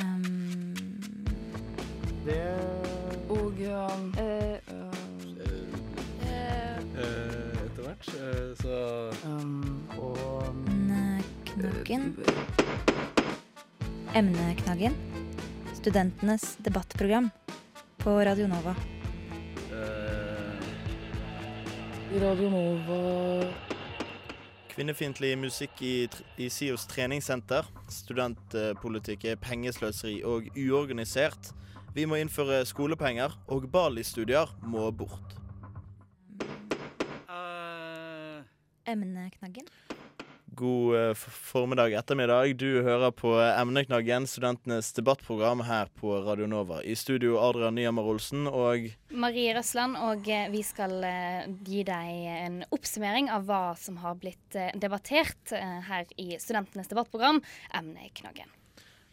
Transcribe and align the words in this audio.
Um, 0.00 0.74
Det 2.24 2.58
og 3.28 3.52
ja, 3.60 3.88
Eh, 4.18 4.58
eh, 6.24 6.78
Eh, 6.94 7.64
etter 7.66 7.82
hvert. 7.82 8.04
så 8.62 9.10
um, 9.26 9.82
og 9.98 10.54
Emneknaggen. 10.68 12.14
Emneknaggen. 14.14 14.94
Studentenes 15.74 16.56
debattprogram 16.64 17.30
på 17.98 18.10
Radio 18.24 18.46
Nova. 18.48 18.74
eh, 19.72 20.54
Radio 22.22 22.48
Nova 22.50 23.44
Kvinnefiendtlig 24.74 25.36
musikk 25.38 25.78
i, 25.86 26.08
i 26.34 26.48
SIOs 26.50 26.88
treningssenter. 26.90 27.68
Studentpolitikk 27.94 29.28
er 29.30 29.38
pengesløseri 29.38 30.16
og 30.26 30.48
uorganisert. 30.58 31.52
Vi 31.94 32.08
må 32.10 32.18
innføre 32.18 32.64
skolepenger, 32.66 33.36
og 33.46 33.68
Bali-studier 33.70 34.50
må 34.66 34.88
bort. 34.90 35.36
Emneknaggen. 38.90 39.70
God 40.54 40.96
eh, 40.96 41.14
formiddag 41.14 41.92
ettermiddag. 41.92 42.54
Du 42.56 42.82
hører 42.82 43.10
på 43.10 43.32
Emneknaggen, 43.42 44.26
studentenes 44.26 44.92
debattprogram 44.94 45.64
her 45.66 45.88
på 45.98 46.14
Radio 46.22 46.46
Nova. 46.46 46.78
I 46.82 46.94
studio 46.96 47.38
Adrian 47.42 47.74
Nyhammer 47.74 48.06
Olsen 48.06 48.46
og 48.46 48.86
Marie 49.10 49.54
Røsland, 49.56 49.98
og 49.98 50.28
eh, 50.30 50.46
vi 50.52 50.62
skal 50.66 50.94
eh, 51.08 51.48
gi 51.66 51.82
deg 51.88 52.26
en 52.34 52.60
oppsummering 52.74 53.32
av 53.34 53.48
hva 53.48 53.62
som 53.80 53.98
har 54.04 54.18
blitt 54.20 54.58
debattert 54.78 55.54
her 55.88 56.06
i 56.20 56.38
Studentenes 56.38 56.92
debattprogram, 56.92 57.42
Emneknaggen. 57.74 58.50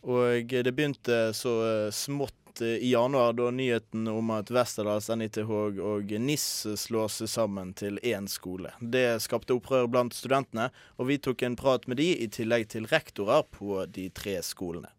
Og 0.01 0.49
det 0.49 0.73
begynte 0.73 1.29
så 1.37 1.53
smått 1.93 2.40
eh, 2.59 2.83
i 2.83 2.91
januar, 2.91 3.31
da 3.33 3.47
nyheten 3.55 4.09
om 4.11 4.33
at 4.35 4.51
Westerdals, 4.51 5.07
NITH 5.07 5.47
og 5.47 6.11
NIS 6.19 6.47
slår 6.83 7.07
seg 7.15 7.31
sammen 7.31 7.71
til 7.77 8.01
én 8.03 8.27
skole. 8.27 8.73
Det 8.83 9.21
skapte 9.23 9.55
opprør 9.55 9.87
blant 9.87 10.17
studentene, 10.17 10.67
og 10.99 11.07
vi 11.07 11.21
tok 11.23 11.47
en 11.47 11.55
prat 11.55 11.87
med 11.87 12.01
de, 12.03 12.09
i 12.19 12.27
tillegg 12.27 12.67
til 12.75 12.89
rektorer 12.91 13.47
på 13.55 13.85
de 13.87 14.09
tre 14.11 14.35
skolene. 14.43 14.91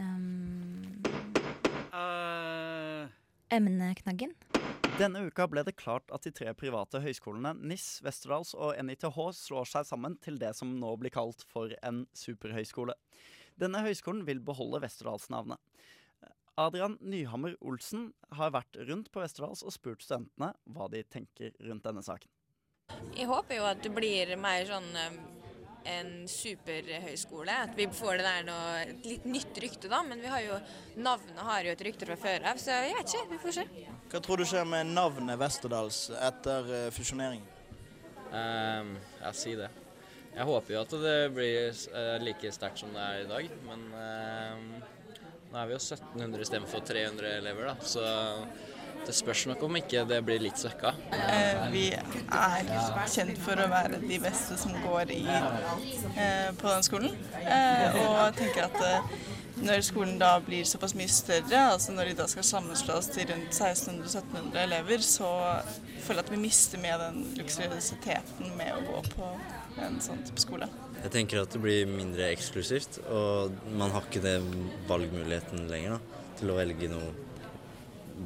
Um, 0.00 1.02
Emneknaggen. 3.52 4.32
Denne 4.96 5.26
uka 5.28 5.44
ble 5.52 5.60
det 5.66 5.76
klart 5.76 6.08
at 6.14 6.24
de 6.24 6.32
tre 6.32 6.54
private 6.56 7.02
høyskolene 7.04 7.52
NIS, 7.60 7.98
Westerdals 8.04 8.54
og 8.56 8.78
NITH 8.80 9.18
slår 9.36 9.68
seg 9.68 9.84
sammen 9.84 10.16
til 10.24 10.38
det 10.40 10.54
som 10.56 10.72
nå 10.80 10.94
blir 10.96 11.12
kalt 11.12 11.44
for 11.52 11.74
en 11.84 12.06
superhøyskole. 12.16 12.96
Denne 13.60 13.80
høyskolen 13.84 14.24
vil 14.28 14.40
beholde 14.44 14.80
Westerdals-navnet. 14.82 15.60
Adrian 16.56 16.96
Nyhammer 17.04 17.56
Olsen 17.60 18.10
har 18.38 18.54
vært 18.54 18.78
rundt 18.88 19.10
på 19.12 19.20
Westerdals 19.20 19.60
og 19.66 19.74
spurt 19.74 20.04
studentene 20.04 20.54
hva 20.72 20.88
de 20.88 21.02
tenker 21.04 21.52
rundt 21.66 21.84
denne 21.84 22.04
saken. 22.04 22.30
Jeg 23.16 23.26
håper 23.28 23.58
jo 23.58 23.66
at 23.68 23.82
det 23.84 23.92
blir 23.92 24.32
mer 24.40 24.64
sånn 24.68 24.86
eh, 24.96 25.18
en 25.92 26.10
superhøyskole. 26.30 27.58
At 27.66 27.76
vi 27.76 27.86
får 27.92 28.20
det 28.20 28.26
der 28.26 28.46
noe, 28.48 28.72
et 28.86 29.08
litt 29.10 29.28
nytt 29.28 29.60
rykte, 29.62 29.90
da. 29.92 30.00
Men 30.06 30.22
vi 30.22 30.32
har 30.32 30.42
jo, 30.46 30.58
navnet 30.96 31.44
har 31.48 31.66
jo 31.66 31.76
et 31.76 31.86
rykte 31.90 32.08
fra 32.08 32.18
før 32.20 32.48
av, 32.52 32.62
så 32.62 32.80
jeg 32.80 32.96
vet 32.96 33.12
ikke. 33.12 33.28
Vi 33.34 33.42
får 33.44 33.58
se. 33.58 33.66
Hva 34.12 34.22
tror 34.24 34.40
du 34.40 34.48
skjer 34.48 34.68
med 34.70 34.94
navnet 34.96 35.40
Westerdals 35.40 36.06
etter 36.16 36.72
eh, 36.72 36.88
fusjoneringen? 36.94 37.52
Um, 38.26 38.96
jeg 39.20 39.38
si 39.38 39.54
det. 39.58 39.68
Jeg 40.36 40.44
håper 40.44 40.74
jo 40.74 40.80
at 40.82 40.94
det 41.00 41.18
blir 41.32 41.68
eh, 41.70 42.16
like 42.20 42.50
sterkt 42.52 42.82
som 42.82 42.92
det 42.92 43.02
er 43.02 43.22
i 43.22 43.28
dag, 43.30 43.52
men 43.64 43.84
ehm, 43.96 44.72
nå 45.56 45.62
er 45.62 45.68
vi 45.70 45.72
jo 45.72 45.80
1700 45.80 46.42
istedenfor 46.44 46.82
300 46.84 47.28
elever, 47.38 47.70
da, 47.70 47.76
så 47.80 48.02
det 49.06 49.14
spørs 49.16 49.46
nok 49.48 49.62
om 49.64 49.78
ikke 49.78 50.02
det 50.04 50.18
blir 50.26 50.42
litt 50.42 50.58
svekka. 50.60 50.90
Eh, 51.16 51.62
vi 51.72 51.84
er 51.94 52.68
kjent 53.08 53.40
for 53.40 53.62
å 53.62 53.68
være 53.70 54.02
de 54.02 54.18
beste 54.20 54.58
som 54.60 54.74
går 54.82 55.14
i, 55.14 55.22
eh, 55.30 56.50
på 56.60 56.68
den 56.68 56.84
skolen. 56.84 57.16
Eh, 57.40 57.96
og 58.02 58.36
tenker 58.36 58.66
at 58.66 59.08
når 59.56 59.80
skolen 59.86 60.18
da 60.20 60.34
blir 60.44 60.68
såpass 60.68 60.92
mye 60.98 61.08
større, 61.08 61.62
altså 61.72 61.94
når 61.96 62.10
de 62.10 62.18
da 62.18 62.26
skal 62.28 62.44
sammenslås 62.44 63.08
til 63.14 63.30
rundt 63.30 63.56
1600-1700 63.56 64.60
elever, 64.66 64.98
så 65.00 65.30
føler 66.04 66.20
jeg 66.20 66.26
at 66.26 66.34
vi 66.34 66.42
mister 66.42 66.84
med 66.84 67.00
den 67.00 67.22
luksuriøsiteten 67.38 68.52
med 68.58 68.74
å 68.76 68.84
gå 68.90 69.06
på 69.14 69.32
en 69.86 70.02
sånn 70.04 70.20
type 70.28 70.44
skole. 70.44 70.68
Jeg 71.06 71.12
tenker 71.14 71.44
at 71.44 71.52
det 71.54 71.60
blir 71.62 71.84
mindre 71.86 72.32
eksklusivt, 72.34 72.96
og 73.14 73.52
man 73.78 73.92
har 73.94 74.02
ikke 74.08 74.18
den 74.24 74.46
valgmuligheten 74.88 75.68
lenger 75.70 75.92
da, 75.94 76.22
til 76.40 76.50
å 76.50 76.56
velge 76.56 76.88
noe 76.90 77.12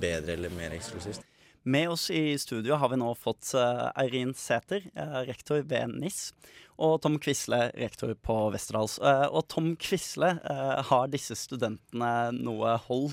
bedre 0.00 0.32
eller 0.32 0.54
mer 0.54 0.72
eksklusivt. 0.72 1.26
Med 1.68 1.90
oss 1.92 2.06
i 2.08 2.38
studio 2.40 2.78
har 2.80 2.88
vi 2.88 2.96
nå 3.02 3.10
fått 3.20 3.50
eh, 3.52 3.82
Eirin 4.00 4.32
Sæther, 4.32 4.86
eh, 4.94 5.18
rektor 5.28 5.60
ved 5.68 5.92
NIS, 5.92 6.30
og 6.80 7.02
Tom 7.04 7.18
Quisle, 7.20 7.66
rektor 7.76 8.14
på 8.16 8.36
Westerdals. 8.54 8.96
Eh, 8.96 9.26
og 9.28 9.44
Tom 9.52 9.74
Quisle, 9.76 10.30
har 10.88 11.12
disse 11.12 11.36
studentene 11.36 12.30
noe 12.38 12.78
hold 12.86 13.12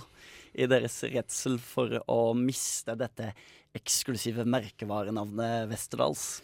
i 0.56 0.70
deres 0.72 1.02
redsel 1.12 1.60
for 1.60 2.00
å 2.08 2.22
miste 2.40 2.96
dette 2.96 3.34
eksklusive 3.76 4.48
merkevarenavnet 4.48 5.68
Westerdals? 5.74 6.38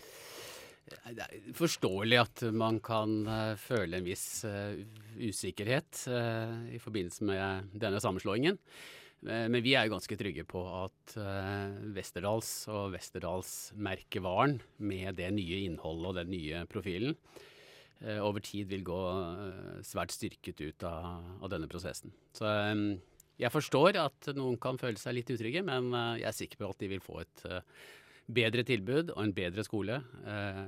Det 0.84 1.24
er 1.24 1.54
forståelig 1.56 2.18
at 2.20 2.42
man 2.52 2.80
kan 2.84 3.14
eh, 3.30 3.54
føle 3.60 3.98
en 3.98 4.06
viss 4.06 4.44
eh, 4.46 4.82
usikkerhet 5.16 6.02
eh, 6.12 6.76
i 6.76 6.80
forbindelse 6.82 7.24
med 7.30 7.72
denne 7.80 8.02
sammenslåingen. 8.04 8.60
Eh, 9.24 9.48
Men 9.48 9.64
vi 9.64 9.78
er 9.80 9.88
jo 9.88 9.94
ganske 9.96 10.18
trygge 10.20 10.44
på 10.44 10.60
at 10.84 11.16
eh, 11.16 11.72
Westerdals 11.96 12.52
og 12.68 12.92
Westerdals-merkevaren 12.98 14.60
med 14.84 15.16
det 15.22 15.32
nye 15.38 15.64
innholdet 15.70 16.12
og 16.12 16.20
den 16.20 16.34
nye 16.36 16.66
profilen 16.68 17.16
eh, 18.04 18.20
over 18.20 18.44
tid 18.44 18.68
vil 18.76 18.84
gå 18.92 19.02
eh, 19.16 19.82
svært 19.88 20.12
styrket 20.14 20.60
ut 20.68 20.84
av, 20.90 21.24
av 21.40 21.50
denne 21.56 21.72
prosessen. 21.72 22.12
Så 22.36 22.44
eh, 22.52 23.00
jeg 23.40 23.56
forstår 23.56 23.98
at 24.04 24.34
noen 24.36 24.60
kan 24.62 24.78
føle 24.78 25.00
seg 25.00 25.16
litt 25.16 25.32
utrygge, 25.32 25.64
men 25.66 25.94
eh, 25.96 26.20
jeg 26.26 26.30
er 26.30 26.42
sikker 26.44 26.60
på 26.60 26.74
at 26.76 26.84
de 26.84 26.92
vil 26.92 27.02
få 27.08 27.24
et 27.24 27.48
eh, 27.48 27.64
bedre 28.32 28.64
tilbud 28.68 29.12
og 29.14 29.22
en 29.24 29.36
bedre 29.36 29.66
skole 29.66 30.00
eh, 30.28 30.64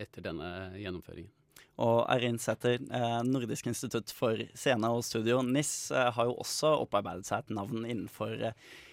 etter 0.00 0.24
denne 0.24 0.50
gjennomføringen. 0.78 1.30
Og 1.80 2.02
Erin 2.12 2.36
Sæther, 2.40 2.76
eh, 2.92 3.18
Nordisk 3.24 3.70
institutt 3.70 4.12
for 4.12 4.40
scene 4.58 4.90
og 4.92 5.02
studio, 5.06 5.40
NIS, 5.42 5.90
eh, 5.96 6.10
har 6.12 6.28
jo 6.28 6.36
også 6.42 6.74
opparbeidet 6.84 7.28
seg 7.28 7.44
et 7.44 7.54
navn 7.56 7.86
innenfor, 7.86 8.34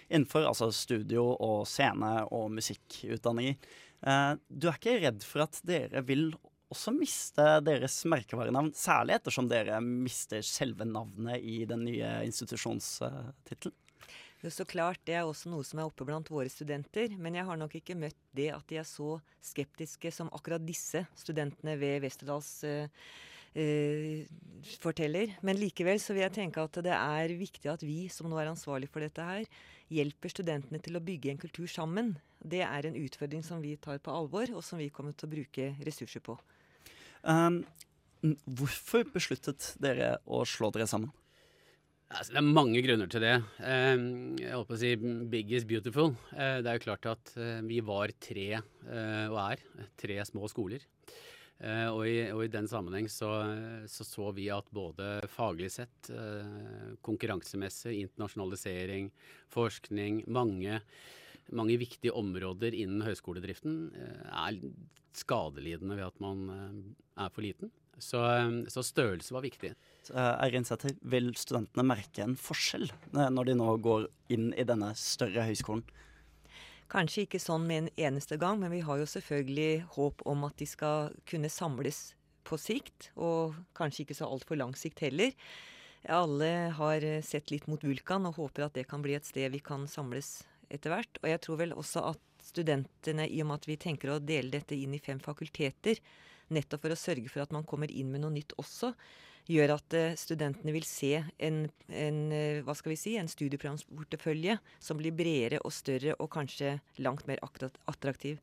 innenfor 0.08 0.48
altså 0.48 0.70
studio 0.74 1.30
og 1.34 1.66
scene 1.68 2.14
og 2.32 2.50
musikkutdanninger. 2.56 3.58
Du 3.98 4.68
er 4.70 4.76
ikke 4.76 5.00
redd 5.02 5.24
for 5.26 5.42
at 5.42 5.58
dere 5.66 6.04
vil 6.06 6.28
også 6.70 6.92
miste 6.94 7.44
deres 7.66 7.96
merkevarenavn, 8.08 8.70
særlig 8.76 9.16
ettersom 9.16 9.48
dere 9.50 9.80
mister 9.82 10.44
selve 10.46 10.86
navnet 10.86 11.42
i 11.42 11.64
den 11.68 11.82
nye 11.88 12.12
institusjonstittelen? 12.28 13.74
Så 14.46 14.62
klart, 14.70 15.00
det 15.02 15.16
er 15.18 15.26
også 15.26 15.50
noe 15.50 15.66
som 15.66 15.80
er 15.80 15.88
oppe 15.88 16.06
blant 16.06 16.28
våre 16.30 16.50
studenter. 16.52 17.16
Men 17.18 17.34
jeg 17.34 17.46
har 17.48 17.58
nok 17.58 17.72
ikke 17.80 17.96
møtt 17.98 18.18
det 18.38 18.52
at 18.54 18.68
de 18.70 18.78
er 18.78 18.86
så 18.86 19.16
skeptiske 19.42 20.12
som 20.14 20.30
akkurat 20.34 20.62
disse 20.62 21.02
studentene 21.18 21.74
ved 21.80 22.04
Westerdals 22.04 22.52
eh, 22.68 22.86
eh, 23.58 24.28
forteller. 24.78 25.34
Men 25.42 25.58
likevel 25.58 25.98
så 26.02 26.14
vil 26.14 26.28
jeg 26.28 26.36
tenke 26.38 26.62
at 26.62 26.78
det 26.86 26.94
er 26.94 27.34
viktig 27.40 27.72
at 27.72 27.82
vi 27.82 28.04
som 28.14 28.30
nå 28.30 28.38
er 28.38 28.52
ansvarlig 28.52 28.90
for 28.92 29.02
dette 29.02 29.26
her, 29.26 29.50
hjelper 29.90 30.30
studentene 30.30 30.78
til 30.84 30.94
å 30.94 31.02
bygge 31.02 31.34
en 31.34 31.42
kultur 31.42 31.66
sammen. 31.70 32.14
Det 32.38 32.62
er 32.62 32.86
en 32.86 32.98
utfordring 33.02 33.42
som 33.42 33.58
vi 33.64 33.74
tar 33.82 33.98
på 33.98 34.14
alvor, 34.14 34.46
og 34.54 34.62
som 34.62 34.78
vi 34.78 34.92
kommer 34.94 35.18
til 35.18 35.26
å 35.26 35.34
bruke 35.34 35.72
ressurser 35.82 36.22
på. 36.22 36.38
Um, 37.26 37.64
hvorfor 38.46 39.08
besluttet 39.10 39.72
dere 39.82 40.20
å 40.30 40.44
slå 40.46 40.70
dere 40.74 40.86
sammen? 40.86 41.10
Altså, 42.08 42.32
det 42.32 42.40
er 42.40 42.46
mange 42.56 42.80
grunner 42.80 43.08
til 43.12 43.20
det. 43.20 43.34
Eh, 43.60 44.02
jeg 44.40 44.52
holdt 44.54 44.68
på 44.70 44.76
å 44.78 44.80
si 44.80 44.92
big 45.28 45.50
is 45.52 45.66
beautiful. 45.68 46.14
Eh, 46.32 46.60
det 46.64 46.70
er 46.70 46.78
jo 46.78 46.84
klart 46.86 47.08
at 47.10 47.32
eh, 47.36 47.58
vi 47.68 47.82
var 47.84 48.14
tre, 48.24 48.46
eh, 48.56 49.26
og 49.28 49.36
er, 49.42 49.64
tre 50.00 50.16
små 50.28 50.48
skoler. 50.48 50.86
Og, 51.58 52.04
i, 52.06 52.28
og 52.30 52.44
i 52.44 52.50
den 52.52 52.68
sammenheng 52.70 53.08
så, 53.10 53.26
så 53.90 54.04
så 54.06 54.28
vi 54.30 54.44
at 54.54 54.68
både 54.70 55.24
faglig 55.26 55.72
sett, 55.74 56.06
konkurransemessig, 57.02 57.96
internasjonalisering, 58.04 59.08
forskning, 59.50 60.20
mange, 60.30 60.78
mange 61.50 61.80
viktige 61.82 62.14
områder 62.14 62.76
innen 62.78 63.02
høyskoledriften 63.02 63.88
er 63.98 64.60
skadelidende 65.18 65.98
ved 65.98 66.06
at 66.06 66.22
man 66.22 66.46
er 66.54 67.34
for 67.34 67.42
liten. 67.42 67.74
Så, 67.98 68.22
eh, 68.22 68.50
så 68.72 68.84
størrelse 68.86 69.34
var 69.34 69.44
viktig. 69.46 69.74
Eh, 70.14 70.34
Eirin 70.44 70.64
Sæther, 70.64 70.94
vil 71.02 71.32
studentene 71.36 71.84
merke 71.86 72.24
en 72.24 72.36
forskjell 72.38 72.88
eh, 72.88 73.30
når 73.32 73.50
de 73.50 73.56
nå 73.58 73.72
går 73.84 74.06
inn 74.32 74.52
i 74.56 74.66
denne 74.68 74.92
større 74.98 75.44
høyskolen? 75.48 75.84
Kanskje 76.88 77.26
ikke 77.26 77.40
sånn 77.42 77.66
med 77.68 77.82
en 77.82 77.90
eneste 78.08 78.38
gang, 78.40 78.62
men 78.62 78.72
vi 78.72 78.80
har 78.80 79.00
jo 79.00 79.08
selvfølgelig 79.08 79.88
håp 79.98 80.22
om 80.30 80.46
at 80.48 80.56
de 80.56 80.68
skal 80.68 81.10
kunne 81.28 81.50
samles 81.52 82.14
på 82.48 82.56
sikt, 82.56 83.10
og 83.20 83.58
kanskje 83.76 84.06
ikke 84.06 84.16
så 84.16 84.30
altfor 84.30 84.56
lang 84.56 84.72
sikt 84.78 85.02
heller. 85.04 85.34
Alle 86.08 86.70
har 86.78 87.04
eh, 87.04 87.20
sett 87.26 87.52
litt 87.52 87.66
mot 87.68 87.82
Vulkan 87.84 88.28
og 88.30 88.38
håper 88.40 88.68
at 88.68 88.78
det 88.78 88.86
kan 88.88 89.04
bli 89.04 89.18
et 89.18 89.28
sted 89.28 89.52
vi 89.52 89.60
kan 89.64 89.84
samles 89.90 90.46
etter 90.72 90.94
hvert. 90.94 91.20
Og 91.20 91.28
jeg 91.28 91.42
tror 91.44 91.60
vel 91.60 91.76
også 91.76 92.06
at 92.14 92.24
studentene, 92.48 93.26
i 93.28 93.42
og 93.42 93.50
med 93.50 93.60
at 93.60 93.68
vi 93.68 93.76
tenker 93.80 94.14
å 94.14 94.22
dele 94.22 94.54
dette 94.54 94.78
inn 94.78 94.94
i 94.96 95.02
fem 95.02 95.20
fakulteter, 95.20 96.00
nettopp 96.54 96.84
for 96.84 96.94
å 96.94 96.98
sørge 96.98 97.30
for 97.32 97.44
at 97.44 97.54
man 97.54 97.66
kommer 97.68 97.90
inn 97.90 98.12
med 98.12 98.24
noe 98.24 98.34
nytt 98.34 98.54
også, 98.60 98.92
gjør 99.48 99.74
at 99.78 99.96
eh, 99.96 100.16
studentene 100.18 100.74
vil 100.74 100.86
se 100.86 101.12
en, 101.22 101.62
en, 101.88 102.18
eh, 102.34 102.60
hva 102.64 102.74
skal 102.76 102.92
vi 102.92 102.98
si, 103.00 103.14
en 103.16 103.30
studieprogramsportefølje 103.30 104.58
som 104.84 105.00
blir 105.00 105.16
bredere 105.16 105.62
og 105.64 105.72
større 105.72 106.16
og 106.18 106.30
kanskje 106.34 106.78
langt 107.00 107.28
mer 107.30 107.40
attraktiv. 107.44 108.42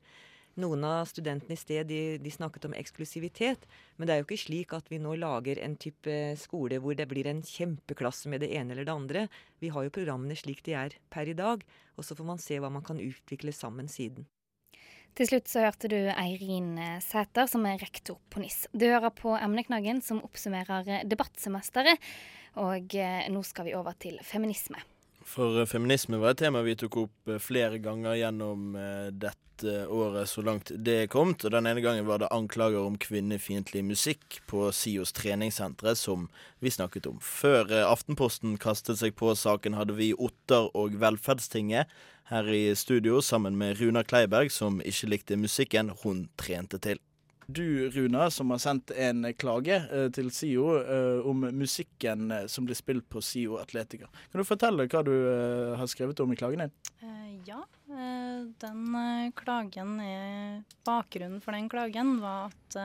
Noen 0.55 0.85
av 0.87 1.09
studentene 1.09 1.51
i 1.51 1.59
sted 1.59 1.89
de, 1.89 1.99
de 2.23 2.31
snakket 2.31 2.69
om 2.69 2.75
eksklusivitet, 2.77 3.65
men 3.97 4.07
det 4.07 4.13
er 4.15 4.21
jo 4.21 4.27
ikke 4.29 4.43
slik 4.45 4.75
at 4.77 4.87
vi 4.87 5.01
nå 5.03 5.17
lager 5.19 5.59
en 5.59 5.75
type 5.75 6.13
skole 6.39 6.79
hvor 6.79 6.95
det 6.95 7.09
blir 7.11 7.27
en 7.27 7.43
kjempeklasse 7.43 8.31
med 8.31 8.39
det 8.45 8.53
ene 8.55 8.71
eller 8.71 8.87
det 8.87 8.95
andre. 8.95 9.25
Vi 9.59 9.73
har 9.75 9.83
jo 9.83 9.93
programmene 9.97 10.37
slik 10.39 10.63
de 10.63 10.77
er 10.79 10.95
per 11.11 11.27
i 11.27 11.35
dag, 11.35 11.67
og 11.99 12.07
så 12.07 12.15
får 12.15 12.29
man 12.31 12.39
se 12.39 12.61
hva 12.63 12.71
man 12.71 12.87
kan 12.87 13.03
utvikle 13.03 13.51
sammen 13.51 13.91
siden. 13.91 14.29
Til 15.15 15.29
slutt 15.29 15.47
så 15.47 15.61
hørte 15.63 15.87
du 15.87 15.95
Eirin 16.11 16.73
Sæter, 16.99 17.47
som 17.47 17.63
er 17.69 17.79
rektor 17.79 18.17
på 18.29 18.41
NIS. 18.43 18.65
Du 18.75 18.83
hører 18.83 19.13
på 19.15 19.31
Emneknaggen, 19.39 20.01
som 20.03 20.19
oppsummerer 20.25 21.05
debattsemesteret. 21.07 22.03
Og 22.59 22.95
eh, 22.99 23.23
nå 23.31 23.43
skal 23.47 23.67
vi 23.69 23.75
over 23.75 23.95
til 23.99 24.19
feminisme. 24.23 24.79
For 25.25 25.61
eh, 25.61 25.67
feminisme 25.69 26.19
var 26.21 26.35
et 26.35 26.43
tema 26.43 26.61
vi 26.65 26.77
tok 26.79 26.99
opp 27.05 27.31
eh, 27.31 27.41
flere 27.41 27.81
ganger 27.83 28.17
gjennom 28.19 28.75
eh, 28.79 29.09
dette 29.55 29.87
året, 29.87 30.29
så 30.29 30.41
langt 30.41 30.71
det 30.75 30.95
er 31.03 31.07
kommet. 31.07 31.43
Og 31.45 31.51
den 31.51 31.67
ene 31.67 31.81
gangen 31.81 32.07
var 32.07 32.19
det 32.19 32.31
anklager 32.33 32.85
om 32.85 32.97
kvinnefiendtlig 32.97 33.83
musikk 33.85 34.41
på 34.47 34.71
SIOs 34.71 35.13
treningssentre, 35.15 35.95
som 35.95 36.29
vi 36.59 36.69
snakket 36.69 37.07
om. 37.07 37.19
Før 37.19 37.71
eh, 37.71 37.85
Aftenposten 37.85 38.57
kastet 38.57 38.99
seg 38.99 39.15
på 39.15 39.33
saken, 39.35 39.77
hadde 39.77 39.95
vi 39.97 40.13
Ottar 40.13 40.69
og 40.75 40.97
Velferdstinget 40.99 41.91
her 42.31 42.47
i 42.49 42.73
studio 42.75 43.21
sammen 43.21 43.57
med 43.57 43.79
Runa 43.79 44.03
Kleiberg, 44.03 44.51
som 44.51 44.81
ikke 44.81 45.11
likte 45.11 45.37
musikken 45.37 45.93
hun 46.03 46.27
trente 46.37 46.81
til. 46.81 46.99
Du, 47.47 47.89
Runa, 47.89 48.31
som 48.31 48.49
har 48.51 48.57
sendt 48.57 48.91
en 48.91 49.27
klage 49.37 49.75
eh, 49.77 50.07
til 50.13 50.31
SIO 50.33 50.65
eh, 50.79 51.27
om 51.29 51.45
musikken 51.53 52.31
eh, 52.33 52.47
som 52.49 52.65
blir 52.65 52.77
spilt 52.77 53.05
på 53.09 53.21
SIO 53.21 53.59
Atletica. 53.61 54.09
Kan 54.31 54.41
du 54.41 54.47
fortelle 54.47 54.87
hva 54.89 55.03
du 55.05 55.13
eh, 55.13 55.75
har 55.77 55.89
skrevet 55.91 56.23
om 56.23 56.33
i 56.33 56.39
klagen 56.39 56.65
din? 56.65 56.73
Eh, 57.05 57.35
ja, 57.45 57.61
eh, 57.93 58.47
den 58.65 58.97
klagen 59.37 59.99
er 60.01 60.63
Bakgrunnen 60.89 61.43
for 61.43 61.53
den 61.53 61.69
klagen 61.69 62.17
var 62.23 62.49
at 62.49 62.79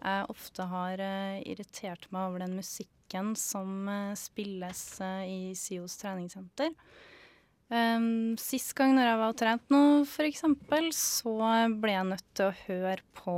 jeg 0.00 0.28
ofte 0.32 0.64
har 0.64 1.00
irritert 1.44 2.06
meg 2.12 2.30
over 2.30 2.44
den 2.44 2.54
musikken 2.56 3.34
som 3.36 3.88
spilles 4.16 4.84
i 5.28 5.52
SIOs 5.56 5.98
treningssenter. 6.00 6.72
Um, 7.70 8.34
sist 8.40 8.74
gang 8.74 8.96
når 8.96 9.06
jeg 9.06 9.18
var 9.20 9.32
og 9.32 9.38
trente 9.38 9.70
nå, 9.70 9.82
f.eks., 10.02 10.42
så 10.96 11.34
ble 11.78 11.94
jeg 11.94 12.08
nødt 12.08 12.28
til 12.34 12.48
å 12.48 12.58
høre 12.66 13.04
på 13.14 13.36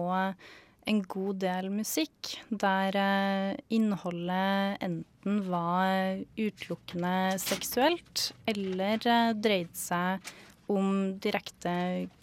en 0.88 1.02
god 1.06 1.42
del 1.44 1.68
musikk 1.70 2.32
der 2.48 2.96
eh, 2.98 3.50
innholdet 3.74 4.82
enten 4.82 5.42
var 5.46 6.22
utelukkende 6.34 7.38
seksuelt 7.42 8.32
eller 8.50 9.06
eh, 9.06 9.34
dreide 9.38 9.78
seg 9.78 10.32
om 10.72 11.12
direkte 11.22 11.74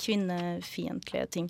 kvinnefiendtlige 0.02 1.30
ting. 1.38 1.48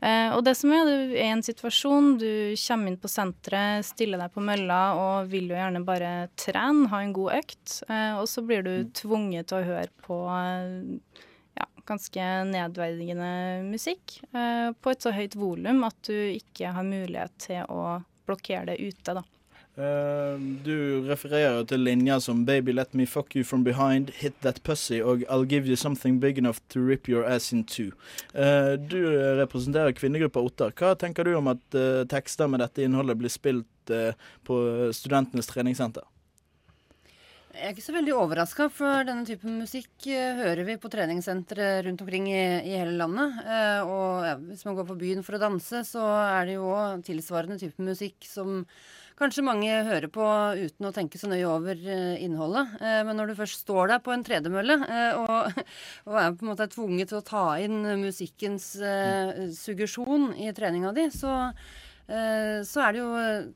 Eh, 0.00 0.32
og 0.32 0.44
det 0.46 0.54
som 0.56 0.72
er, 0.72 0.88
du 0.88 1.12
er 1.12 1.26
i 1.26 1.28
en 1.28 1.42
situasjon, 1.44 2.14
du 2.20 2.30
kommer 2.56 2.88
inn 2.88 3.00
på 3.00 3.10
senteret, 3.10 3.84
stiller 3.84 4.22
deg 4.22 4.32
på 4.32 4.44
mølla 4.44 4.80
og 4.96 5.32
vil 5.32 5.50
jo 5.52 5.58
gjerne 5.58 5.82
bare 5.84 6.12
trene, 6.40 6.88
ha 6.92 7.02
en 7.04 7.12
god 7.16 7.36
økt, 7.42 7.80
eh, 7.88 8.14
og 8.16 8.24
så 8.30 8.44
blir 8.46 8.64
du 8.64 8.72
tvunget 8.96 9.50
til 9.50 9.60
å 9.60 9.68
høre 9.68 9.90
på 10.06 10.20
eh, 10.32 11.26
ja, 11.60 11.68
ganske 11.88 12.30
nedverdigende 12.48 13.32
musikk 13.68 14.22
eh, 14.32 14.70
på 14.72 14.94
et 14.94 15.04
så 15.04 15.12
høyt 15.16 15.36
volum 15.36 15.84
at 15.88 16.00
du 16.08 16.16
ikke 16.16 16.72
har 16.76 16.86
mulighet 16.86 17.36
til 17.50 17.68
å 17.68 18.00
blokkere 18.28 18.72
det 18.72 18.80
ute, 18.80 19.18
da. 19.20 19.26
Eh, 19.78 20.38
du 20.64 21.06
refererer 21.06 21.62
til 21.64 21.84
linjer 21.86 22.18
som 22.18 22.44
'Baby, 22.44 22.72
let 22.72 22.94
me 22.94 23.06
fuck 23.06 23.36
you 23.36 23.44
from 23.44 23.64
behind', 23.64 24.10
'Hit 24.10 24.34
that 24.42 24.62
pussy' 24.62 25.02
og 25.02 25.22
'I'll 25.28 25.46
give 25.46 25.66
you 25.66 25.76
something 25.76 26.20
big 26.20 26.38
enough 26.38 26.58
to 26.68 26.80
rip 26.80 27.08
your 27.08 27.24
ass 27.24 27.52
in 27.52 27.64
two'. 27.64 27.92
Eh, 28.34 28.76
du 28.76 28.98
representerer 29.38 29.92
kvinnegruppa 29.92 30.40
Ottar. 30.40 30.72
Hva 30.72 30.96
tenker 30.98 31.24
du 31.24 31.34
om 31.34 31.46
at 31.46 31.74
eh, 31.74 32.04
tekster 32.04 32.48
med 32.48 32.60
dette 32.60 32.82
innholdet 32.82 33.18
blir 33.18 33.30
spilt 33.30 33.90
eh, 33.90 34.12
på 34.44 34.90
studentenes 34.92 35.46
treningssenter? 35.46 36.02
Jeg 37.54 37.66
er 37.66 37.70
ikke 37.70 37.82
så 37.82 37.92
veldig 37.92 38.14
overraska, 38.14 38.70
for 38.70 39.04
denne 39.04 39.26
typen 39.26 39.58
musikk 39.58 40.06
eh, 40.06 40.34
hører 40.34 40.64
vi 40.64 40.76
på 40.76 40.90
treningssentre 40.90 41.82
rundt 41.84 42.00
omkring 42.00 42.26
i, 42.28 42.62
i 42.66 42.74
hele 42.74 42.96
landet. 42.98 43.38
Og 43.86 44.26
ja, 44.26 44.34
hvis 44.34 44.64
man 44.64 44.74
går 44.74 44.86
på 44.86 44.98
byen 44.98 45.22
for 45.22 45.36
å 45.36 45.38
danse, 45.38 45.84
så 45.84 46.02
er 46.38 46.46
det 46.46 46.54
jo 46.58 46.70
òg 46.74 47.04
tilsvarende 47.04 47.58
type 47.58 47.78
musikk 47.78 48.16
som 48.26 48.66
kanskje 49.20 49.44
mange 49.44 49.68
hører 49.86 50.08
på 50.12 50.24
uten 50.58 50.88
å 50.88 50.92
tenke 50.96 51.20
så 51.20 51.28
nøye 51.30 51.48
over 51.48 51.76
eh, 51.78 52.16
innholdet. 52.24 52.72
Eh, 52.80 53.02
men 53.06 53.18
når 53.18 53.30
du 53.30 53.38
først 53.38 53.62
står 53.66 53.92
der 53.92 54.02
på 54.04 54.14
en 54.14 54.24
tredemølle 54.26 54.78
eh, 54.86 55.20
og, 55.20 55.60
og 56.08 56.16
er 56.22 56.32
på 56.34 56.46
en 56.46 56.50
måte 56.52 56.68
tvunget 56.72 57.12
til 57.12 57.20
å 57.20 57.26
ta 57.26 57.44
inn 57.62 57.78
musikkens 58.00 58.72
suggesjon 59.56 60.32
i 60.40 60.50
treninga 60.56 60.92
di, 60.96 61.08
så 61.14 61.52
så 62.10 62.80
er 62.82 62.96
det 62.96 62.98
jo 62.98 63.10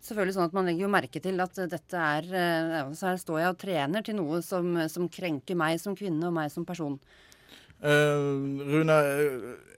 selvfølgelig 0.06 0.34
sånn 0.36 0.44
at 0.46 0.52
man 0.54 0.68
legger 0.68 0.84
jo 0.84 0.90
merke 0.94 1.18
til 1.18 1.40
at 1.42 1.56
dette 1.72 1.98
er 1.98 2.28
Så 2.94 3.08
her 3.08 3.16
står 3.18 3.40
jeg 3.40 3.50
og 3.50 3.56
trener 3.58 4.04
til 4.06 4.14
noe 4.14 4.38
som, 4.46 4.68
som 4.86 5.08
krenker 5.10 5.58
meg 5.58 5.80
som 5.82 5.96
kvinne 5.98 6.28
og 6.28 6.36
meg 6.36 6.52
som 6.54 6.62
person. 6.62 6.94
Uh, 7.82 8.62
Rune, 8.70 9.00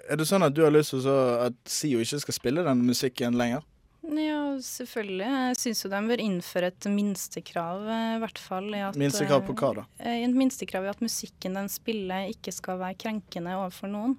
er 0.06 0.20
det 0.20 0.28
sånn 0.28 0.44
at 0.44 0.52
du 0.52 0.60
har 0.66 0.74
lyst 0.74 0.92
til 0.92 1.08
å- 1.08 1.46
at 1.48 1.56
SIO 1.64 2.04
ikke 2.04 2.20
skal 2.20 2.36
spille 2.36 2.66
den 2.68 2.84
musikken 2.84 3.40
lenger? 3.40 3.64
Ja, 4.06 4.42
selvfølgelig. 4.62 5.26
Jeg 5.26 5.56
syns 5.58 5.82
jo 5.84 5.90
de 5.90 6.00
bør 6.06 6.20
innføre 6.22 6.68
et 6.70 6.86
minstekrav, 6.92 7.82
eh, 7.90 8.14
i 8.14 8.20
hvert 8.22 8.38
fall. 8.38 8.68
I 8.70 8.84
at, 8.86 8.98
Minstekrav 9.00 9.42
på 9.48 9.56
hva 9.58 9.72
da? 9.80 9.84
eh, 9.98 10.22
Et 10.22 10.36
minstekrav 10.36 10.86
i 10.86 10.92
at 10.92 11.02
musikken 11.02 11.58
den 11.58 11.68
spiller, 11.72 12.28
ikke 12.30 12.54
skal 12.54 12.78
være 12.78 12.94
krenkende 13.02 13.56
overfor 13.58 13.90
noen. 13.90 14.16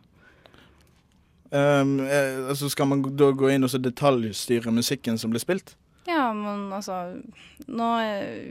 Um, 1.48 2.01
eh, 2.04 2.50
altså 2.50 2.68
skal 2.69 2.89
man 2.92 3.01
da 3.16 3.30
gå 3.31 3.54
inn 3.54 3.63
og 3.63 3.72
så 3.72 3.80
detaljstyre 3.80 4.74
musikken 4.75 5.16
som 5.18 5.31
blir 5.31 5.39
spilt? 5.39 5.78
Ja, 6.27 6.33
men 6.35 6.65
altså 6.75 6.97
nå, 7.71 7.88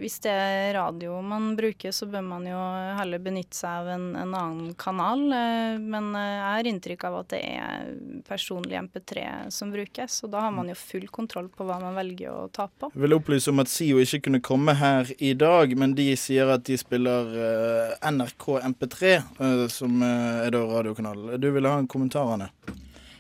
Hvis 0.01 0.17
det 0.25 0.33
er 0.33 0.71
radio 0.77 1.19
man 1.25 1.51
bruker, 1.59 1.93
så 1.93 2.07
bør 2.09 2.23
man 2.25 2.47
jo 2.49 2.57
heller 2.97 3.21
benytte 3.23 3.59
seg 3.59 3.83
av 3.83 3.91
en, 3.93 4.07
en 4.17 4.33
annen 4.35 4.71
kanal. 4.81 5.27
eh, 5.37 5.77
Men 5.83 6.09
eh, 6.17 6.31
jeg 6.37 6.47
har 6.57 6.71
inntrykk 6.73 7.05
av 7.11 7.19
at 7.21 7.29
det 7.35 7.41
er 7.45 7.91
personlig 8.29 8.79
MP3 8.81 9.27
som 9.53 9.71
brukes, 9.75 10.19
og 10.25 10.33
da 10.33 10.47
har 10.47 10.55
man 10.57 10.71
jo 10.73 10.77
full 10.81 11.07
kontroll 11.13 11.51
på 11.53 11.67
hva 11.69 11.77
man 11.83 11.97
velger 11.99 12.33
å 12.33 12.47
ta 12.49 12.67
på. 12.69 12.91
Jeg 12.95 13.05
vil 13.05 13.17
opplyse 13.19 13.53
om 13.53 13.61
at 13.63 13.71
SIO 13.73 14.01
ikke 14.03 14.23
kunne 14.29 14.43
komme 14.45 14.77
her 14.81 15.13
i 15.19 15.35
dag, 15.37 15.77
men 15.79 15.93
de 15.99 16.09
sier 16.17 16.49
at 16.57 16.65
de 16.67 16.81
spiller 16.81 17.37
eh, 17.37 17.95
NRK 18.11 18.49
MP3, 18.73 19.13
eh, 19.21 19.67
som 19.73 20.01
er 20.07 20.51
da 20.57 20.65
radiokanalen. 20.73 21.37
Du 21.43 21.51
ville 21.53 21.69
ha 21.71 21.79
en 21.83 21.91
kommentar, 21.91 22.33
Anne? 22.39 22.51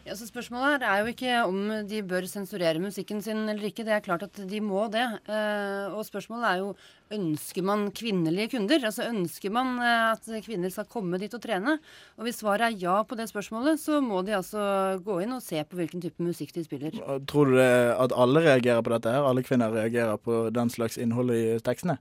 Ja, 0.07 0.15
så 0.15 0.29
Spørsmålet 0.29 0.77
her 0.77 0.85
er 0.87 1.01
jo 1.03 1.11
ikke 1.11 1.39
om 1.49 1.57
de 1.91 1.99
bør 2.07 2.29
sensurere 2.31 2.79
musikken 2.79 3.19
sin 3.25 3.41
eller 3.51 3.67
ikke. 3.67 3.83
Det 3.83 3.95
er 3.97 4.05
klart 4.05 4.23
at 4.23 4.39
de 4.39 4.61
må 4.63 4.85
det. 4.93 5.03
Eh, 5.27 5.87
og 5.91 6.07
spørsmålet 6.07 6.47
er 6.47 6.61
jo 6.61 6.69
ønsker 7.17 7.67
man 7.67 7.89
kvinnelige 7.91 8.53
kunder? 8.53 8.87
Altså 8.87 9.09
Ønsker 9.09 9.51
man 9.51 9.73
eh, 9.83 10.13
at 10.13 10.47
kvinner 10.47 10.71
skal 10.71 10.87
komme 10.87 11.19
dit 11.19 11.35
og 11.35 11.43
trene? 11.43 11.81
Og 12.21 12.29
Hvis 12.29 12.39
svaret 12.39 12.69
er 12.69 12.79
ja 12.85 13.01
på 13.03 13.19
det 13.19 13.27
spørsmålet, 13.33 13.83
så 13.83 13.99
må 13.99 14.23
de 14.23 14.37
altså 14.39 14.63
gå 15.03 15.19
inn 15.25 15.35
og 15.35 15.43
se 15.43 15.65
på 15.67 15.81
hvilken 15.81 16.05
type 16.05 16.23
musikk 16.23 16.55
de 16.55 16.63
spiller. 16.69 16.95
Tror 17.27 17.51
du 17.51 17.59
at 17.59 18.15
alle 18.15 18.47
reagerer 18.47 18.87
på 18.87 18.95
dette 18.95 19.11
her? 19.11 19.27
Alle 19.27 19.43
kvinner 19.43 19.75
reagerer 19.75 20.23
på 20.23 20.45
den 20.55 20.71
slags 20.71 21.03
innhold 21.03 21.35
i 21.35 21.45
tekstene? 21.67 21.99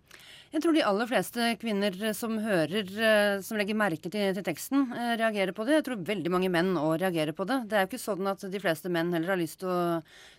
Jeg 0.55 0.63
tror 0.63 0.71
de 0.71 0.83
aller 0.87 1.07
fleste 1.09 1.45
kvinner 1.59 1.95
som 2.15 2.37
hører, 2.39 2.87
eh, 2.87 3.41
som 3.43 3.57
legger 3.59 3.75
merke 3.75 4.07
til, 4.07 4.29
til 4.37 4.43
teksten, 4.45 4.85
eh, 4.95 5.17
reagerer 5.19 5.51
på 5.51 5.65
det. 5.67 5.81
Jeg 5.81 5.83
tror 5.89 6.05
veldig 6.07 6.31
mange 6.31 6.47
menn 6.47 6.77
òg 6.79 7.01
reagerer 7.01 7.35
på 7.35 7.43
det. 7.49 7.57
Det 7.67 7.75
er 7.75 7.83
jo 7.83 7.89
ikke 7.89 7.99
sånn 7.99 8.29
at 8.31 8.45
de 8.53 8.61
fleste 8.63 8.87
menn 8.87 9.11
heller 9.11 9.33
har 9.33 9.41
lyst 9.41 9.59
til 9.59 9.73
å 9.73 9.81